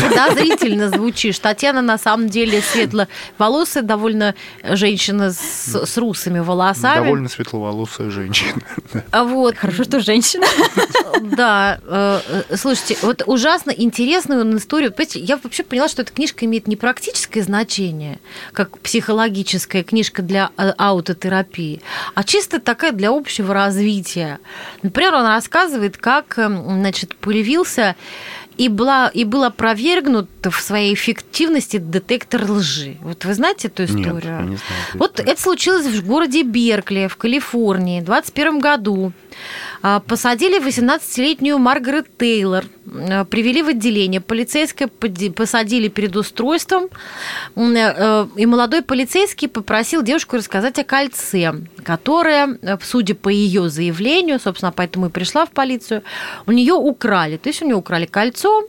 [0.01, 1.39] Подозрительно звучишь.
[1.39, 7.05] Татьяна на самом деле светловолосая, довольно женщина с, с русыми волосами.
[7.05, 8.63] Довольно светловолосая женщина.
[9.11, 10.47] А Вот, Хорошо, что женщина.
[11.23, 11.81] да.
[11.85, 14.95] э, э, Слушайте, вот ужасно интересную историю.
[15.15, 18.19] Я вообще поняла, что эта книжка имеет не практическое значение,
[18.53, 21.83] как психологическая книжка для э, аутотерапии,
[22.15, 24.39] а чисто такая для общего развития.
[24.83, 27.97] Например, он рассказывает, как э, значит, появился
[28.63, 32.97] и, была, и был опровергнут в своей эффективности детектор лжи.
[33.01, 34.15] Вот вы знаете эту историю?
[34.15, 34.59] Нет, не знаю.
[34.95, 39.13] Вот это случилось в городе Беркли, в Калифорнии, в 21 году.
[39.83, 44.21] А, Посадили 18-летнюю Маргарет Тейлор, а, привели в отделение.
[44.21, 46.89] Полицейское посадили перед устройством,
[47.55, 51.53] М, э, и молодой полицейский попросил девушку рассказать о кольце,
[51.85, 56.03] которое, э, судя по ее заявлению, собственно, поэтому и пришла в полицию,
[56.47, 57.37] у нее украли.
[57.37, 58.65] То есть у нее украли кольцо,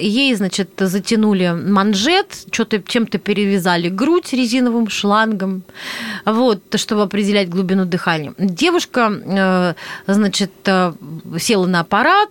[0.00, 5.62] Ей, значит, затянули манжет, что-то чем-то перевязали грудь резиновым шлангом,
[6.24, 8.34] вот, чтобы определять глубину дыхания.
[8.38, 9.74] Девушка, э,
[10.12, 10.92] значит, э,
[11.38, 12.30] села на аппарат,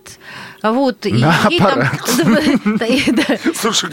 [0.62, 1.80] вот, и На ей там-
[3.54, 3.90] Слушай,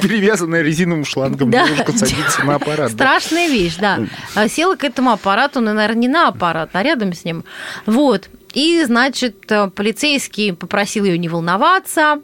[0.00, 2.92] перевязанная резиновым шлангом девушка садится на аппарат.
[2.92, 4.00] Страшная вещь, да.
[4.34, 7.44] А Села к этому аппарату, ну, наверное, не на аппарат, а рядом с ним.
[7.86, 8.28] Вот.
[8.54, 12.20] И, значит, э, полицейский попросил ее не волноваться.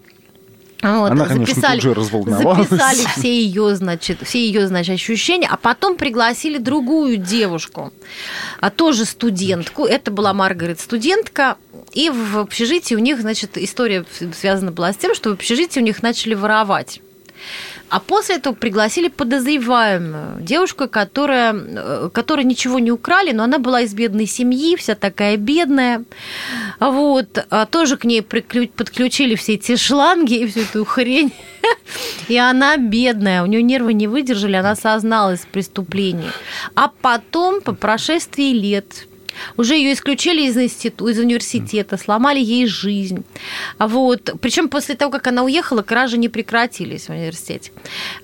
[0.82, 2.68] Вот, Она, конечно, тут же разволновалась.
[2.68, 7.92] записали все ее, значит, все ее, значит, ощущения, а потом пригласили другую девушку,
[8.60, 9.84] а тоже студентку.
[9.84, 11.58] Это была Маргарет студентка,
[11.92, 15.82] и в общежитии у них, значит, история связана была с тем, что в общежитии у
[15.82, 17.00] них начали воровать.
[17.88, 23.80] А после этого пригласили подозреваемую девушку, которая, э, которая ничего не украли, но она была
[23.80, 26.04] из бедной семьи, вся такая бедная.
[26.78, 27.44] Вот.
[27.50, 31.32] А тоже к ней подключили все эти шланги и всю эту хрень.
[32.28, 36.30] И она бедная, у нее нервы не выдержали, она созналась в преступлении.
[36.74, 39.06] А потом, по прошествии лет,
[39.56, 43.24] уже ее исключили из, институ- из университета, сломали ей жизнь.
[43.78, 44.30] Вот.
[44.40, 47.72] Причем после того, как она уехала, кражи не прекратились в университете.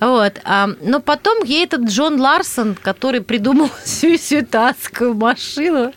[0.01, 0.41] Вот.
[0.45, 4.17] А, Но потом ей этот Джон Ларсон, который придумал всю,
[4.53, 5.93] адскую машину,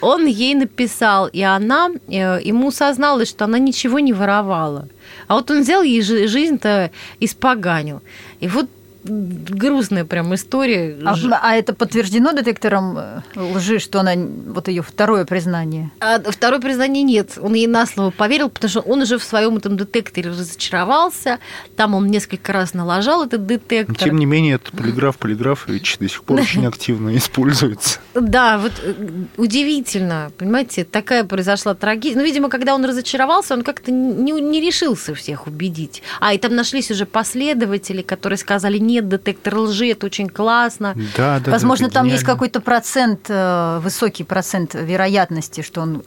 [0.00, 4.88] он ей написал, и она э, ему созналась, что она ничего не воровала.
[5.26, 6.90] А вот он взял ей жи- жизнь-то
[7.20, 8.02] испоганил.
[8.40, 8.68] И вот
[9.04, 10.98] грустная прям история.
[11.04, 15.90] А, а это подтверждено детектором э, лжи, что она вот ее второе признание?
[16.00, 17.38] А второе признание нет.
[17.40, 21.38] Он ей на слово поверил, потому что он уже в своем этом детекторе разочаровался.
[21.76, 23.96] Там он несколько раз налажал этот Но, детектор.
[23.96, 28.00] Тем не менее, этот полиграф Полиграфович до сих пор очень активно используется.
[28.14, 28.94] Да, вот э,
[29.36, 32.16] удивительно, понимаете, такая произошла трагедия.
[32.16, 36.02] Ну, видимо, когда он разочаровался, он как-то не, не решился всех убедить.
[36.20, 40.94] А, и там нашлись уже последователи, которые сказали, нет, детектор лжи, это очень классно.
[41.16, 41.50] Да, да.
[41.52, 42.34] Возможно, да, там есть гениально.
[42.34, 46.02] какой-то процент, э, высокий процент вероятности, что он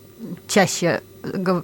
[0.48, 1.02] чаще,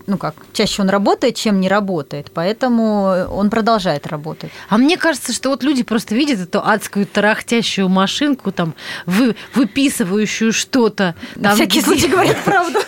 [0.08, 4.52] ну как, чаще он работает, чем не работает, поэтому он продолжает работать.
[4.70, 8.74] А мне кажется, что вот люди просто видят эту адскую тарахтящую машинку, там,
[9.06, 11.16] вы, выписывающую что-то.
[11.42, 12.80] Там, всякий где- случай говорят правду.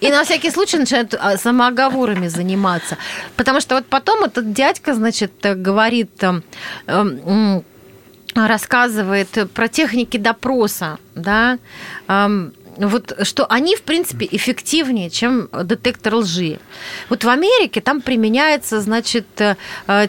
[0.00, 2.96] И на всякий случай начинают а, самооговорами заниматься.
[3.36, 7.64] Потому что вот потом этот дядька, значит, э, говорит, эм,
[8.34, 11.58] рассказывает про техники допроса, да,
[12.08, 16.58] эм, вот что они, в принципе, эффективнее, чем детектор лжи.
[17.08, 19.56] Вот в Америке там применяется, значит, э,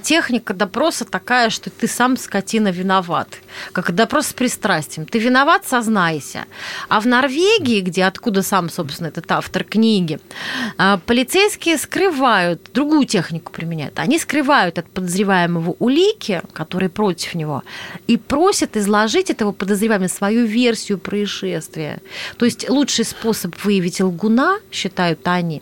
[0.04, 3.28] техника допроса такая, что ты сам, скотина, виноват.
[3.72, 5.06] Как допрос с пристрастием.
[5.06, 6.46] Ты виноват, сознайся.
[6.90, 10.20] А в Норвегии, где откуда сам, собственно, этот автор книги,
[10.78, 14.00] э, полицейские скрывают, другую технику применяют.
[14.00, 17.64] Они скрывают от подозреваемого улики, которые против него,
[18.08, 22.02] и просят изложить этого подозреваемого свою версию происшествия.
[22.38, 25.62] То есть лучший способ выявить лгуна, считают они,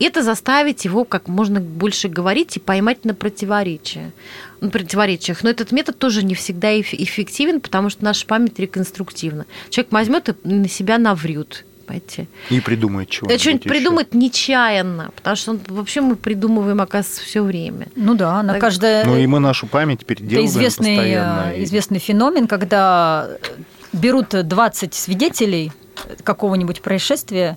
[0.00, 4.12] это заставить его как можно больше говорить и поймать на противоречие.
[4.60, 5.42] На противоречиях.
[5.44, 9.46] Но этот метод тоже не всегда эффективен, потому что наша память реконструктивна.
[9.70, 11.64] Человек возьмет и на себя наврет.
[11.86, 12.28] Понимаете?
[12.48, 13.40] И придумает чего-нибудь.
[13.40, 17.88] Что-нибудь придумает нечаянно, потому что он, вообще мы придумываем, оказывается, все время.
[17.94, 19.04] Ну да, на Так- каждое...
[19.04, 21.52] Ну и мы нашу память переделываем Это известный, постоянно.
[21.54, 23.28] э, известный феномен, когда
[23.92, 25.72] берут 20 свидетелей
[26.22, 27.56] какого-нибудь происшествия,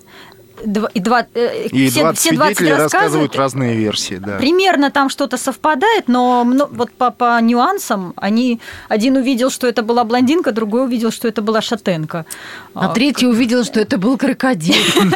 [0.94, 4.38] и, два, э, И все, 20 все 20 свидетелей рассказывают рассказывают, разные версии, да.
[4.38, 8.58] Примерно там что-то совпадает, но мно- вот по, по нюансам они
[8.88, 12.26] один увидел, что это была блондинка, другой увидел, что это была шатенка.
[12.74, 14.74] А А, третий увидел, что это был крокодил.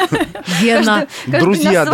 [0.61, 1.07] Гена.
[1.27, 1.85] Друзья,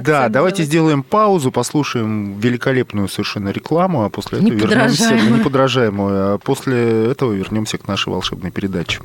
[0.00, 5.38] да, давайте сделаем паузу, послушаем великолепную совершенно рекламу, а после этого вернемся Неподражаемую.
[5.38, 9.00] неподражаемую, а после этого вернемся к нашей волшебной передаче.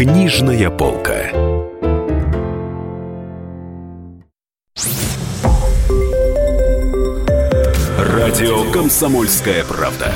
[0.00, 1.30] Книжная полка.
[7.98, 10.10] Радио «Комсомольская правда».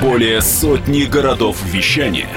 [0.00, 2.30] Более сотни городов вещания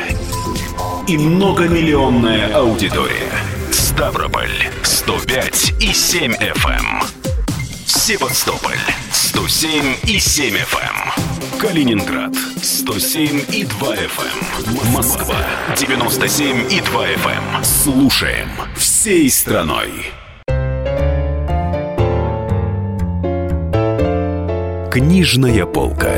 [1.08, 3.32] и многомиллионная аудитория.
[3.72, 4.52] Ставрополь
[4.84, 6.68] 105 и 7 FM.
[6.68, 7.02] эм.
[7.86, 8.76] Севастополь
[9.14, 11.35] 107 и 7 FM.
[11.68, 14.94] Калининград 107 и 2 FM.
[14.94, 15.36] Москва
[15.76, 17.64] 97 и 2 FM.
[17.64, 19.90] Слушаем всей страной.
[24.92, 26.14] Книжная полка.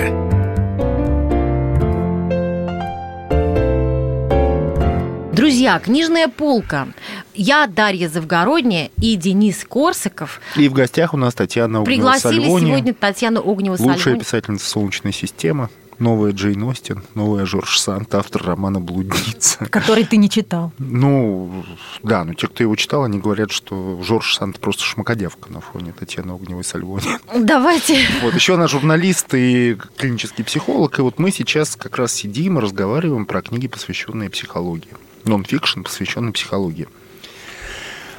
[5.31, 6.89] Друзья, книжная полка.
[7.37, 12.93] Я Дарья Завгородняя и Денис Корсаков И в гостях у нас Татьяна пригласили Огнева-Сальвони, сегодня
[12.95, 14.19] Татьяну огневу лучшая Сальвони.
[14.19, 15.69] писательница Солнечной системы,
[15.99, 19.67] новая Джейн Остин, новая Жорж Санд, автор романа «Блудница».
[19.67, 20.71] Который ты не читал.
[20.79, 21.63] Ну,
[22.01, 25.93] да, но те, кто его читал, они говорят, что Жорж Санд просто шмакодявка на фоне
[25.97, 27.05] Татьяны Огневой Сальвони.
[27.35, 27.99] Давайте.
[28.23, 30.97] Вот, еще она журналист и клинический психолог.
[30.97, 34.89] И вот мы сейчас как раз сидим и разговариваем про книги, посвященные психологии.
[35.25, 36.87] Нон-фикшн, посвященный психологии.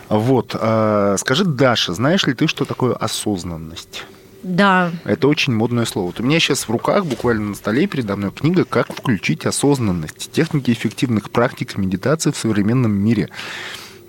[0.09, 0.57] Вот.
[0.59, 4.05] а, Скажи, Даша, знаешь ли ты, что такое осознанность?
[4.43, 4.93] Да.
[5.05, 6.07] Это очень модное слово.
[6.07, 10.31] Вот у меня сейчас в руках, буквально на столе передо мной книга «Как включить осознанность.
[10.33, 13.29] Техники эффективных практик медитации в современном мире».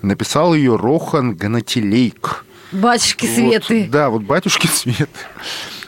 [0.02, 2.44] Написал ее Рохан Ганатилейк.
[2.72, 3.88] Батюшки Вот, Светы.
[3.90, 5.08] да, вот батюшки Светы.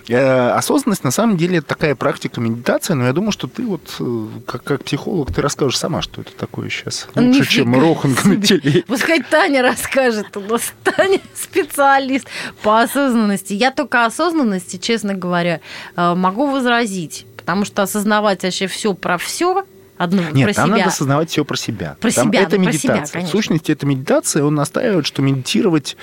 [0.08, 3.82] Э, Осознанность, на самом деле, это такая практика медитации, но я думаю, что ты вот,
[4.00, 7.08] э, как, как психолог, ты расскажешь сама, что это такое сейчас.
[7.14, 8.22] Лучше, Нифига чем Рохан себе.
[8.22, 8.86] Ганатилейк.
[8.86, 10.36] Пускай Таня расскажет.
[10.36, 12.26] У нас Таня специалист
[12.62, 13.52] по осознанности.
[13.52, 15.60] Я только осознанности, честно говоря,
[15.96, 17.26] э, могу возразить.
[17.36, 19.64] Потому что осознавать вообще все про все
[19.98, 20.76] одно Нет, про там себя.
[20.78, 21.96] надо осознавать все про себя.
[22.00, 23.22] Про Там себя, это ну, про себя, медитация.
[23.22, 24.44] в сущности, это медитация.
[24.44, 25.96] Он настаивает, что медитировать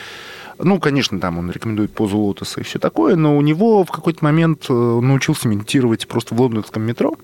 [0.59, 4.23] ну, конечно, там он рекомендует позу лотоса и все такое, но у него в какой-то
[4.23, 7.15] момент э, научился медитировать просто в лондонском метро.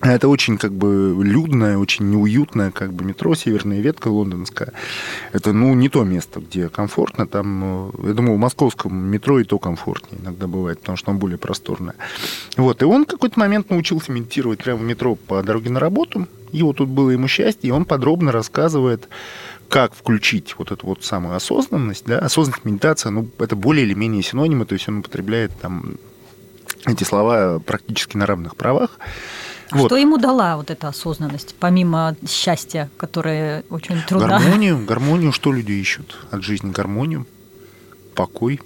[0.00, 4.72] А Это очень как бы людное, очень неуютное как бы метро, северная ветка лондонская.
[5.32, 7.26] Это, ну, не то место, где комфортно.
[7.26, 11.20] Там, э, я думаю, в московском метро и то комфортнее иногда бывает, потому что оно
[11.20, 11.94] более просторное.
[12.56, 16.26] Вот, и он в какой-то момент научился медитировать прямо в метро по дороге на работу.
[16.52, 19.08] Вот тут было ему счастье, и он подробно рассказывает,
[19.74, 24.22] как включить вот эту вот самую осознанность, да, осознанность, медитация, ну, это более или менее
[24.22, 25.96] синонимы, то есть он употребляет там
[26.86, 29.00] эти слова практически на равных правах.
[29.72, 34.28] А Что ему дала вот эта осознанность, помимо счастья, которое очень трудно?
[34.28, 36.70] Гармонию, гармонию, что люди ищут от жизни?
[36.70, 37.26] Гармонию,
[38.14, 38.60] покой.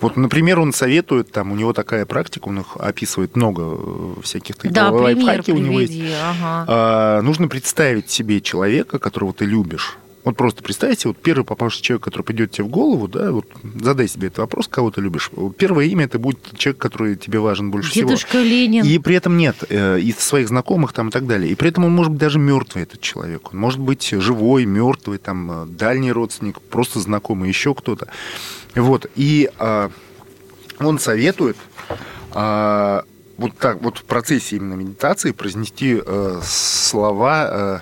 [0.00, 4.56] Вот, например, он советует, там у него такая практика, он их описывает много э, всяких
[4.56, 5.94] таких Да, лайфхаки у него есть.
[6.20, 6.64] Ага.
[6.66, 9.96] А, нужно представить себе человека, которого ты любишь.
[10.24, 13.46] Вот просто представьте, вот первый попавший человек, который придет тебе в голову, да, вот
[13.80, 15.30] задай себе этот вопрос, кого ты любишь.
[15.58, 18.42] Первое имя это будет человек, который тебе важен больше Дедушка всего.
[18.42, 18.84] Ленин.
[18.84, 21.52] И при этом нет, э, из своих знакомых там и так далее.
[21.52, 23.52] И при этом он может быть даже мертвый, этот человек.
[23.52, 28.08] Он может быть живой, мертвый, там, э, дальний родственник, просто знакомый, еще кто-то.
[28.74, 29.06] Вот.
[29.16, 29.90] И а,
[30.80, 31.56] он советует
[32.32, 33.04] а,
[33.36, 37.80] вот так вот в процессе именно медитации произнести э, слова э,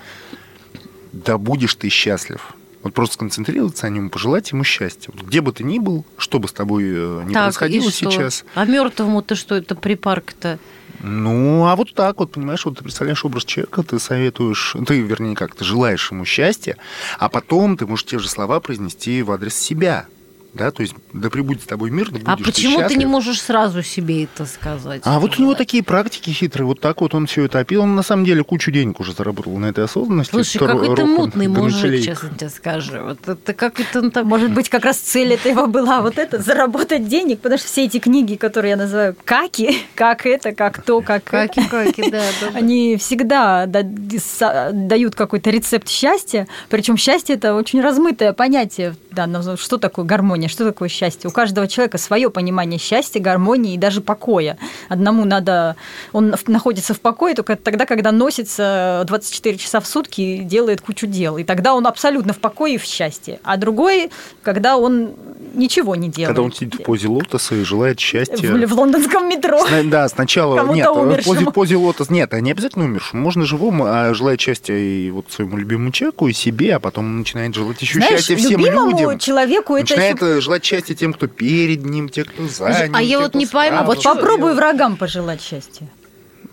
[1.13, 2.53] «да будешь ты счастлив».
[2.83, 5.09] Вот просто сконцентрироваться на нем, пожелать ему счастья.
[5.13, 8.43] Вот где бы ты ни был, что бы с тобой э, не Так, происходило сейчас.
[8.55, 10.59] А мертвому ты что это припарк-то?
[10.99, 15.35] Ну, а вот так вот, понимаешь, вот ты представляешь образ человека, ты советуешь, ты, вернее,
[15.35, 16.77] как, ты желаешь ему счастья,
[17.19, 20.07] а потом ты можешь те же слова произнести в адрес себя.
[20.53, 22.89] Да, то есть да пребудет с тобой мир, да А будешь ты почему ты не
[22.89, 23.09] счастлив.
[23.09, 25.01] можешь сразу себе это сказать?
[25.03, 27.81] А вот у него такие практики хитрые, вот так вот он все это опил.
[27.81, 30.31] Он на самом деле кучу денег уже заработал на этой осознанности.
[30.31, 32.93] Слушай, какой ты мутный мужик, честно тебе скажу.
[33.03, 34.27] Вот это как это он там...
[34.27, 37.99] Может быть, как раз цель этого была вот это, заработать денег, потому что все эти
[37.99, 42.23] книги, которые я называю каки, как это, как то, как это, Каки-каки, да,
[42.53, 46.47] они всегда дают какой-то рецепт счастья.
[46.69, 48.95] Причем счастье это очень размытое понятие.
[49.15, 51.29] Да, но что такое гармония, что такое счастье?
[51.29, 54.57] У каждого человека свое понимание счастья, гармонии и даже покоя.
[54.89, 55.75] Одному надо,
[56.11, 61.05] он находится в покое только тогда, когда носится 24 часа в сутки и делает кучу
[61.07, 61.37] дел.
[61.37, 63.39] И тогда он абсолютно в покое и в счастье.
[63.43, 64.09] А другой,
[64.41, 65.11] когда он
[65.53, 66.29] ничего не делает.
[66.35, 68.51] Когда он сидит в позе лотоса и желает счастья.
[68.51, 69.65] в, в лондонском метро.
[69.67, 71.35] Сна- Да, сначала нет, в умершему.
[71.35, 73.21] позе, позе лотос нет, а не обязательно умершему.
[73.21, 77.53] Можно живому, а желать счастья и вот своему любимому человеку, и себе, а потом начинает
[77.53, 79.19] желать еще Знаешь, счастья всем любимому людям.
[79.19, 80.41] человеку это Начинает еще...
[80.41, 82.95] желать счастья тем, кто перед ним, те, кто за Слушай, ним.
[82.95, 85.87] а я вот не пойму, А вот попробуй врагам пожелать счастья.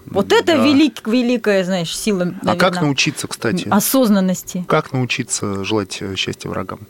[0.07, 0.64] Вот это Да.
[0.64, 3.68] велик, великая, знаешь, сила, А наверное, как научиться, кстати?
[3.70, 4.64] осознанности.
[4.68, 6.80] Как научиться желать э, счастья врагам?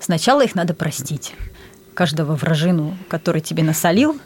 [0.00, 1.34] Сначала их надо простить.
[1.94, 4.20] Каждого вражину, который тебе насолил.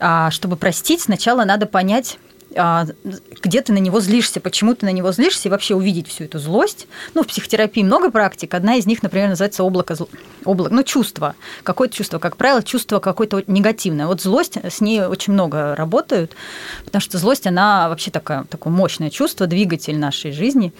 [0.00, 4.90] А чтобы простить, сначала надо понять, а, где ты на него злишься, почему ты на
[4.90, 6.86] него злишься, и вообще увидеть всю эту злость.
[7.14, 8.54] Ну, в психотерапии много практик.
[8.54, 10.08] Одна из них, например, называется облако, зл-
[10.44, 11.34] облако ну, чувство.
[11.62, 14.06] Какое-то чувство, как правило, чувство какое-то негативное.
[14.06, 16.32] Вот злость, с ней очень много работают,
[16.84, 20.72] потому что злость, она вообще такая, такое мощное чувство, двигатель нашей жизни.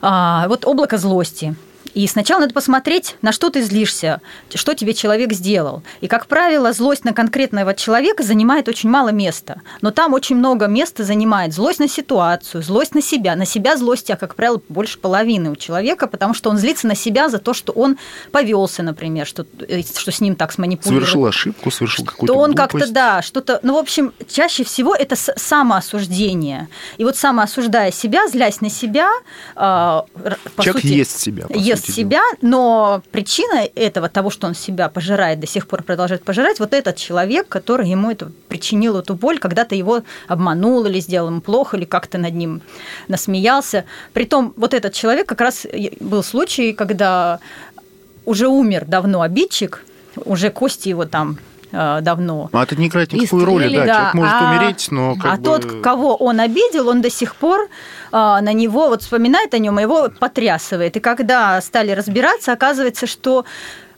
[0.00, 1.54] А, вот облако злости.
[1.94, 4.20] И сначала надо посмотреть, на что ты злишься,
[4.54, 5.82] что тебе человек сделал.
[6.00, 9.60] И, как правило, злость на конкретного человека занимает очень мало места.
[9.80, 13.34] Но там очень много места занимает злость на ситуацию, злость на себя.
[13.36, 16.94] На себя злости, а, как правило, больше половины у человека, потому что он злится на
[16.94, 17.98] себя за то, что он
[18.30, 22.54] повелся, например, что, э, что с ним так сманипулировали Совершил ошибку, совершил какую-то то он
[22.54, 23.60] как-то, да, что-то...
[23.62, 26.68] Ну, в общем, чаще всего это самоосуждение.
[26.98, 29.08] И вот самоосуждая себя, злясь на себя,
[29.56, 34.54] р- по Человек сути, ест себя, ест сути себя, но причина этого, того, что он
[34.54, 39.14] себя пожирает, до сих пор продолжает пожирать, вот этот человек, который ему это причинил эту
[39.14, 42.62] боль, когда-то его обманул или сделал ему плохо, или как-то над ним
[43.08, 43.84] насмеялся.
[44.12, 45.66] Притом вот этот человек как раз
[46.00, 47.40] был случай, когда
[48.24, 49.84] уже умер давно обидчик,
[50.24, 51.38] уже кости его там
[51.72, 53.84] давно А это не играет никакой роли, да.
[53.84, 55.44] да, Человек может а- умереть, но как а бы...
[55.44, 57.68] тот, кого он обидел, он до сих пор
[58.12, 60.96] а, на него вот вспоминает о нем, и его потрясывает.
[60.96, 63.44] И когда стали разбираться, оказывается, что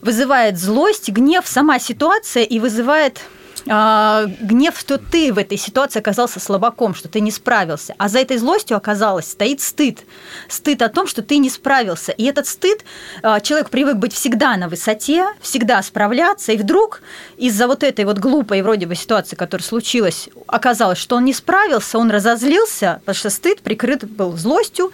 [0.01, 3.21] вызывает злость, гнев сама ситуация и вызывает
[3.67, 7.95] а, гнев, что ты в этой ситуации оказался слабаком, что ты не справился.
[7.97, 9.99] А за этой злостью оказалось стоит стыд.
[10.47, 12.11] Стыд о том, что ты не справился.
[12.11, 12.83] И этот стыд,
[13.21, 17.01] а, человек привык быть всегда на высоте, всегда справляться, и вдруг
[17.37, 21.97] из-за вот этой вот глупой вроде бы ситуации, которая случилась, оказалось, что он не справился,
[21.97, 24.91] он разозлился, потому что стыд прикрыт был злостью,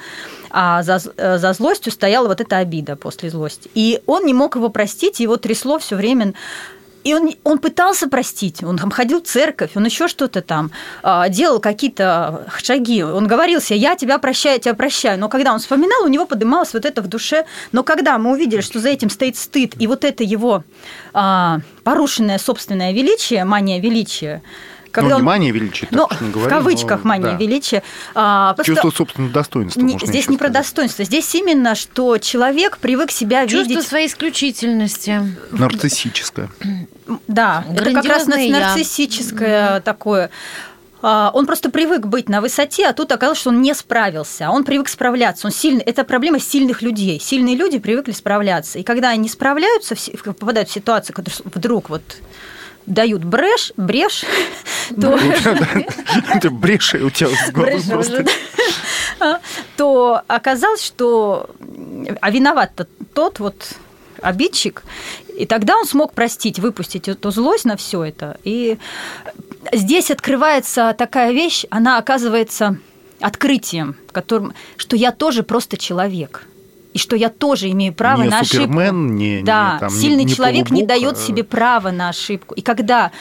[0.51, 3.69] а за, э, за злостью стояла вот эта обида после злости.
[3.75, 6.33] И он не мог его простить, его трясло все время.
[7.03, 10.71] И он, он пытался простить, он там ходил в церковь, он еще что-то там
[11.01, 13.03] а, делал какие-то шаги.
[13.03, 15.19] Он говорил себе, я тебя прощаю, я тебя прощаю.
[15.19, 17.45] Но когда он вспоминал, у него поднималось вот это в душе.
[17.71, 20.63] Но когда мы увидели, что за этим стоит стыд, и вот это его
[21.13, 24.41] а, порушенное собственное величие, мания величия,
[24.91, 27.37] когда ну, он- внимание величие, так ну, уж не в говорим, кавычках но, мания да.
[27.37, 27.83] величия.
[28.15, 32.77] а, просто Чувство собственного достоинства, не- можно здесь не про достоинство, здесь именно, что человек
[32.77, 33.87] привык себя Чувство видеть.
[33.87, 35.21] своей исключительности.
[35.51, 36.49] Нарциссическое.
[37.27, 38.59] Да, это как раз Грандиозное я.
[38.69, 40.29] нарциссическое такое.
[41.01, 44.49] А, Он просто привык быть на высоте, а тут оказалось, что он не справился.
[44.49, 45.47] Он привык справляться.
[45.47, 45.81] Он сильный.
[45.81, 47.19] Это проблема сильных людей.
[47.21, 48.79] Сильные люди привыкли справляться.
[48.79, 52.01] И когда они справляются, в попадают в ситуацию, которые вдруг вот
[52.85, 54.25] дают брешь, брешь,
[54.99, 55.17] то,
[56.33, 58.25] Это брешь у тебя с горлом Брешь просто.
[59.19, 59.41] да.
[59.77, 61.49] то оказалось, что
[62.21, 63.73] а виноват тот вот
[64.21, 64.83] обидчик,
[65.37, 68.37] и тогда он смог простить, выпустить эту злость на все это.
[68.43, 68.77] И
[69.71, 72.77] здесь открывается такая вещь, она оказывается
[73.21, 76.45] открытием, которым, что я тоже просто человек.
[76.93, 78.63] И что я тоже имею право Не на ошибку.
[78.63, 81.91] Супермен, не- не да, там, не- сильный не человек не полубог, дает а- себе права
[81.91, 82.55] на ошибку.
[82.55, 83.11] И когда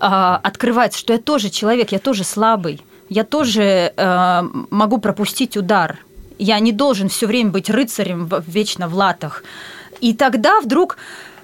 [0.00, 5.98] а, открывается, что я тоже человек, я тоже слабый, я тоже а, могу пропустить удар,
[6.38, 9.42] я не должен все время быть рыцарем вечно в латах.
[10.00, 10.96] И тогда вдруг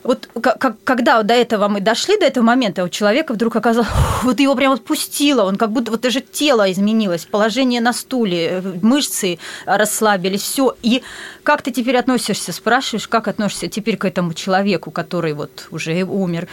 [0.04, 3.88] вот как, когда до этого мы дошли, до этого момента, у человека вдруг оказалось,
[4.22, 9.38] вот его прям отпустило, он как будто вот даже тело изменилось, положение на стуле, мышцы
[9.64, 10.76] расслабились, все.
[10.82, 11.02] И
[11.42, 16.48] как ты теперь относишься, спрашиваешь, как относишься теперь к этому человеку, который вот уже умер?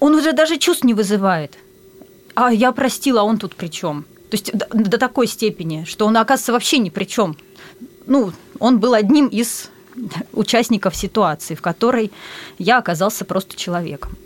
[0.00, 1.58] Он уже даже чувств не вызывает.
[2.34, 4.06] А я простила, а он тут при чем?
[4.30, 7.36] То есть до, до такой степени, что он оказывается вообще ни при чем.
[8.06, 9.68] Ну, он был одним из
[10.32, 12.12] участников ситуации, в которой
[12.58, 14.16] я оказался просто человеком.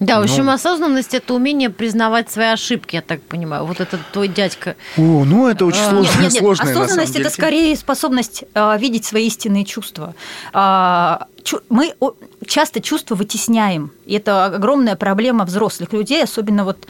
[0.00, 3.66] Да, в общем, ну, осознанность это умение признавать свои ошибки, я так понимаю.
[3.66, 4.76] Вот этот твой дядька.
[4.96, 6.22] О, ну это очень сложно.
[6.22, 6.60] Нет, нет, нет.
[6.60, 10.14] Осознанность это скорее способность а, видеть свои истинные чувства.
[10.54, 11.26] А,
[11.68, 11.94] мы
[12.46, 13.92] часто чувства вытесняем.
[14.06, 16.86] И это огромная проблема взрослых людей, особенно вот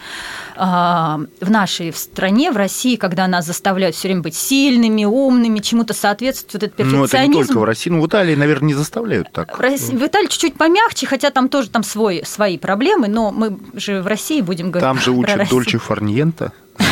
[0.56, 5.94] а, в нашей стране, в России, когда нас заставляют все время быть сильными, умными, чему-то
[5.94, 7.16] соответствовать, этот перфекционизм.
[7.16, 9.56] Ну, это не только в России, ну, в Италии, наверное, не заставляют так.
[9.56, 13.58] В, России, в Италии чуть-чуть помягче, хотя там тоже там свой, свои проблемы, но мы
[13.74, 16.52] же в России будем говорить Там же учат Дольче Фарниента.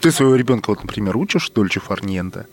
[0.00, 2.46] Ты своего ребенка, вот, например, учишь Дольче Фарниента?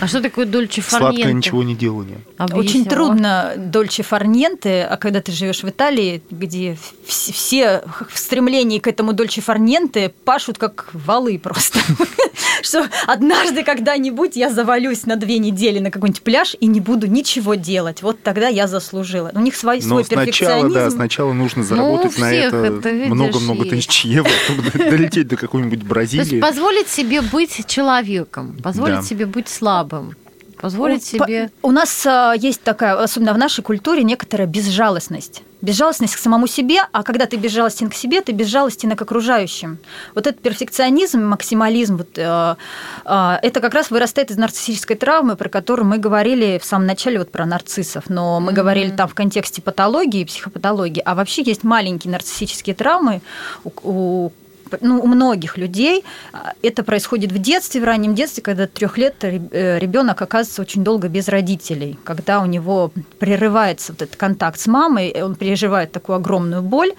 [0.00, 1.16] А что такое дольче фарненте?
[1.16, 2.18] Сладкое ничего не делание.
[2.36, 2.60] Объяснила.
[2.60, 8.86] Очень трудно дольче фарненте, а когда ты живешь в Италии, где все в стремлении к
[8.86, 11.80] этому дольче фарненте пашут как валы просто.
[12.62, 17.54] Что однажды когда-нибудь я завалюсь на две недели на какой-нибудь пляж и не буду ничего
[17.54, 18.02] делать.
[18.02, 19.30] Вот тогда я заслужила.
[19.34, 20.74] У них свой, свой перфекционизм.
[20.74, 26.40] Да, сначала нужно ну, заработать на это много-много тысяч евро, чтобы долететь до какой-нибудь Бразилии.
[26.40, 30.14] Позволить себе быть человеком, позволить себе быть слабым
[30.56, 31.50] позволить себе.
[31.62, 35.42] У нас а, есть такая, особенно в нашей культуре, некоторая безжалостность.
[35.62, 39.78] Безжалостность к самому себе, а когда ты безжалостен к себе, ты безжалостен к окружающим.
[40.14, 42.56] Вот этот перфекционизм, максимализм, вот, э,
[43.04, 47.18] э, это как раз вырастает из нарциссической травмы, про которую мы говорили в самом начале,
[47.18, 48.04] вот про нарциссов.
[48.08, 48.54] Но мы mm-hmm.
[48.54, 53.20] говорили там в контексте патологии, психопатологии, а вообще есть маленькие нарциссические травмы,
[53.64, 54.32] у, у
[54.80, 59.16] ну, у многих людей а, это происходит в детстве, в раннем детстве, когда трех лет
[59.22, 64.66] э, ребенок оказывается очень долго без родителей, когда у него прерывается вот этот контакт с
[64.66, 66.92] мамой, он переживает такую огромную боль,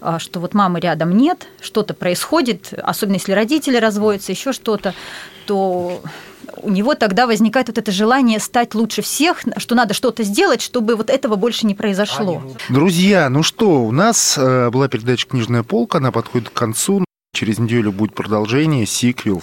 [0.00, 4.94] а, что вот мамы рядом нет, что-то происходит, особенно если родители разводятся, еще что-то,
[5.46, 6.02] то
[6.62, 10.96] у него тогда возникает вот это желание стать лучше всех, что надо что-то сделать, чтобы
[10.96, 12.42] вот этого больше не произошло.
[12.68, 17.03] Друзья, ну что, у нас э, была передача «Книжная полка», она подходит к концу.
[17.34, 19.42] Через неделю будет продолжение, сиквел.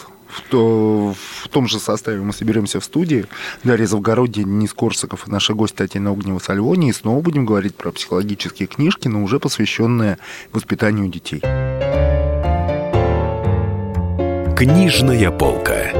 [0.49, 3.25] В, в том же составе мы соберемся в студии.
[3.65, 6.89] Дарья Завгородье, Денис Корсаков и наша гость Татьяна Огнева Сальвони.
[6.89, 10.19] И снова будем говорить про психологические книжки, но уже посвященные
[10.53, 11.41] воспитанию детей.
[14.55, 15.91] Книжная полка.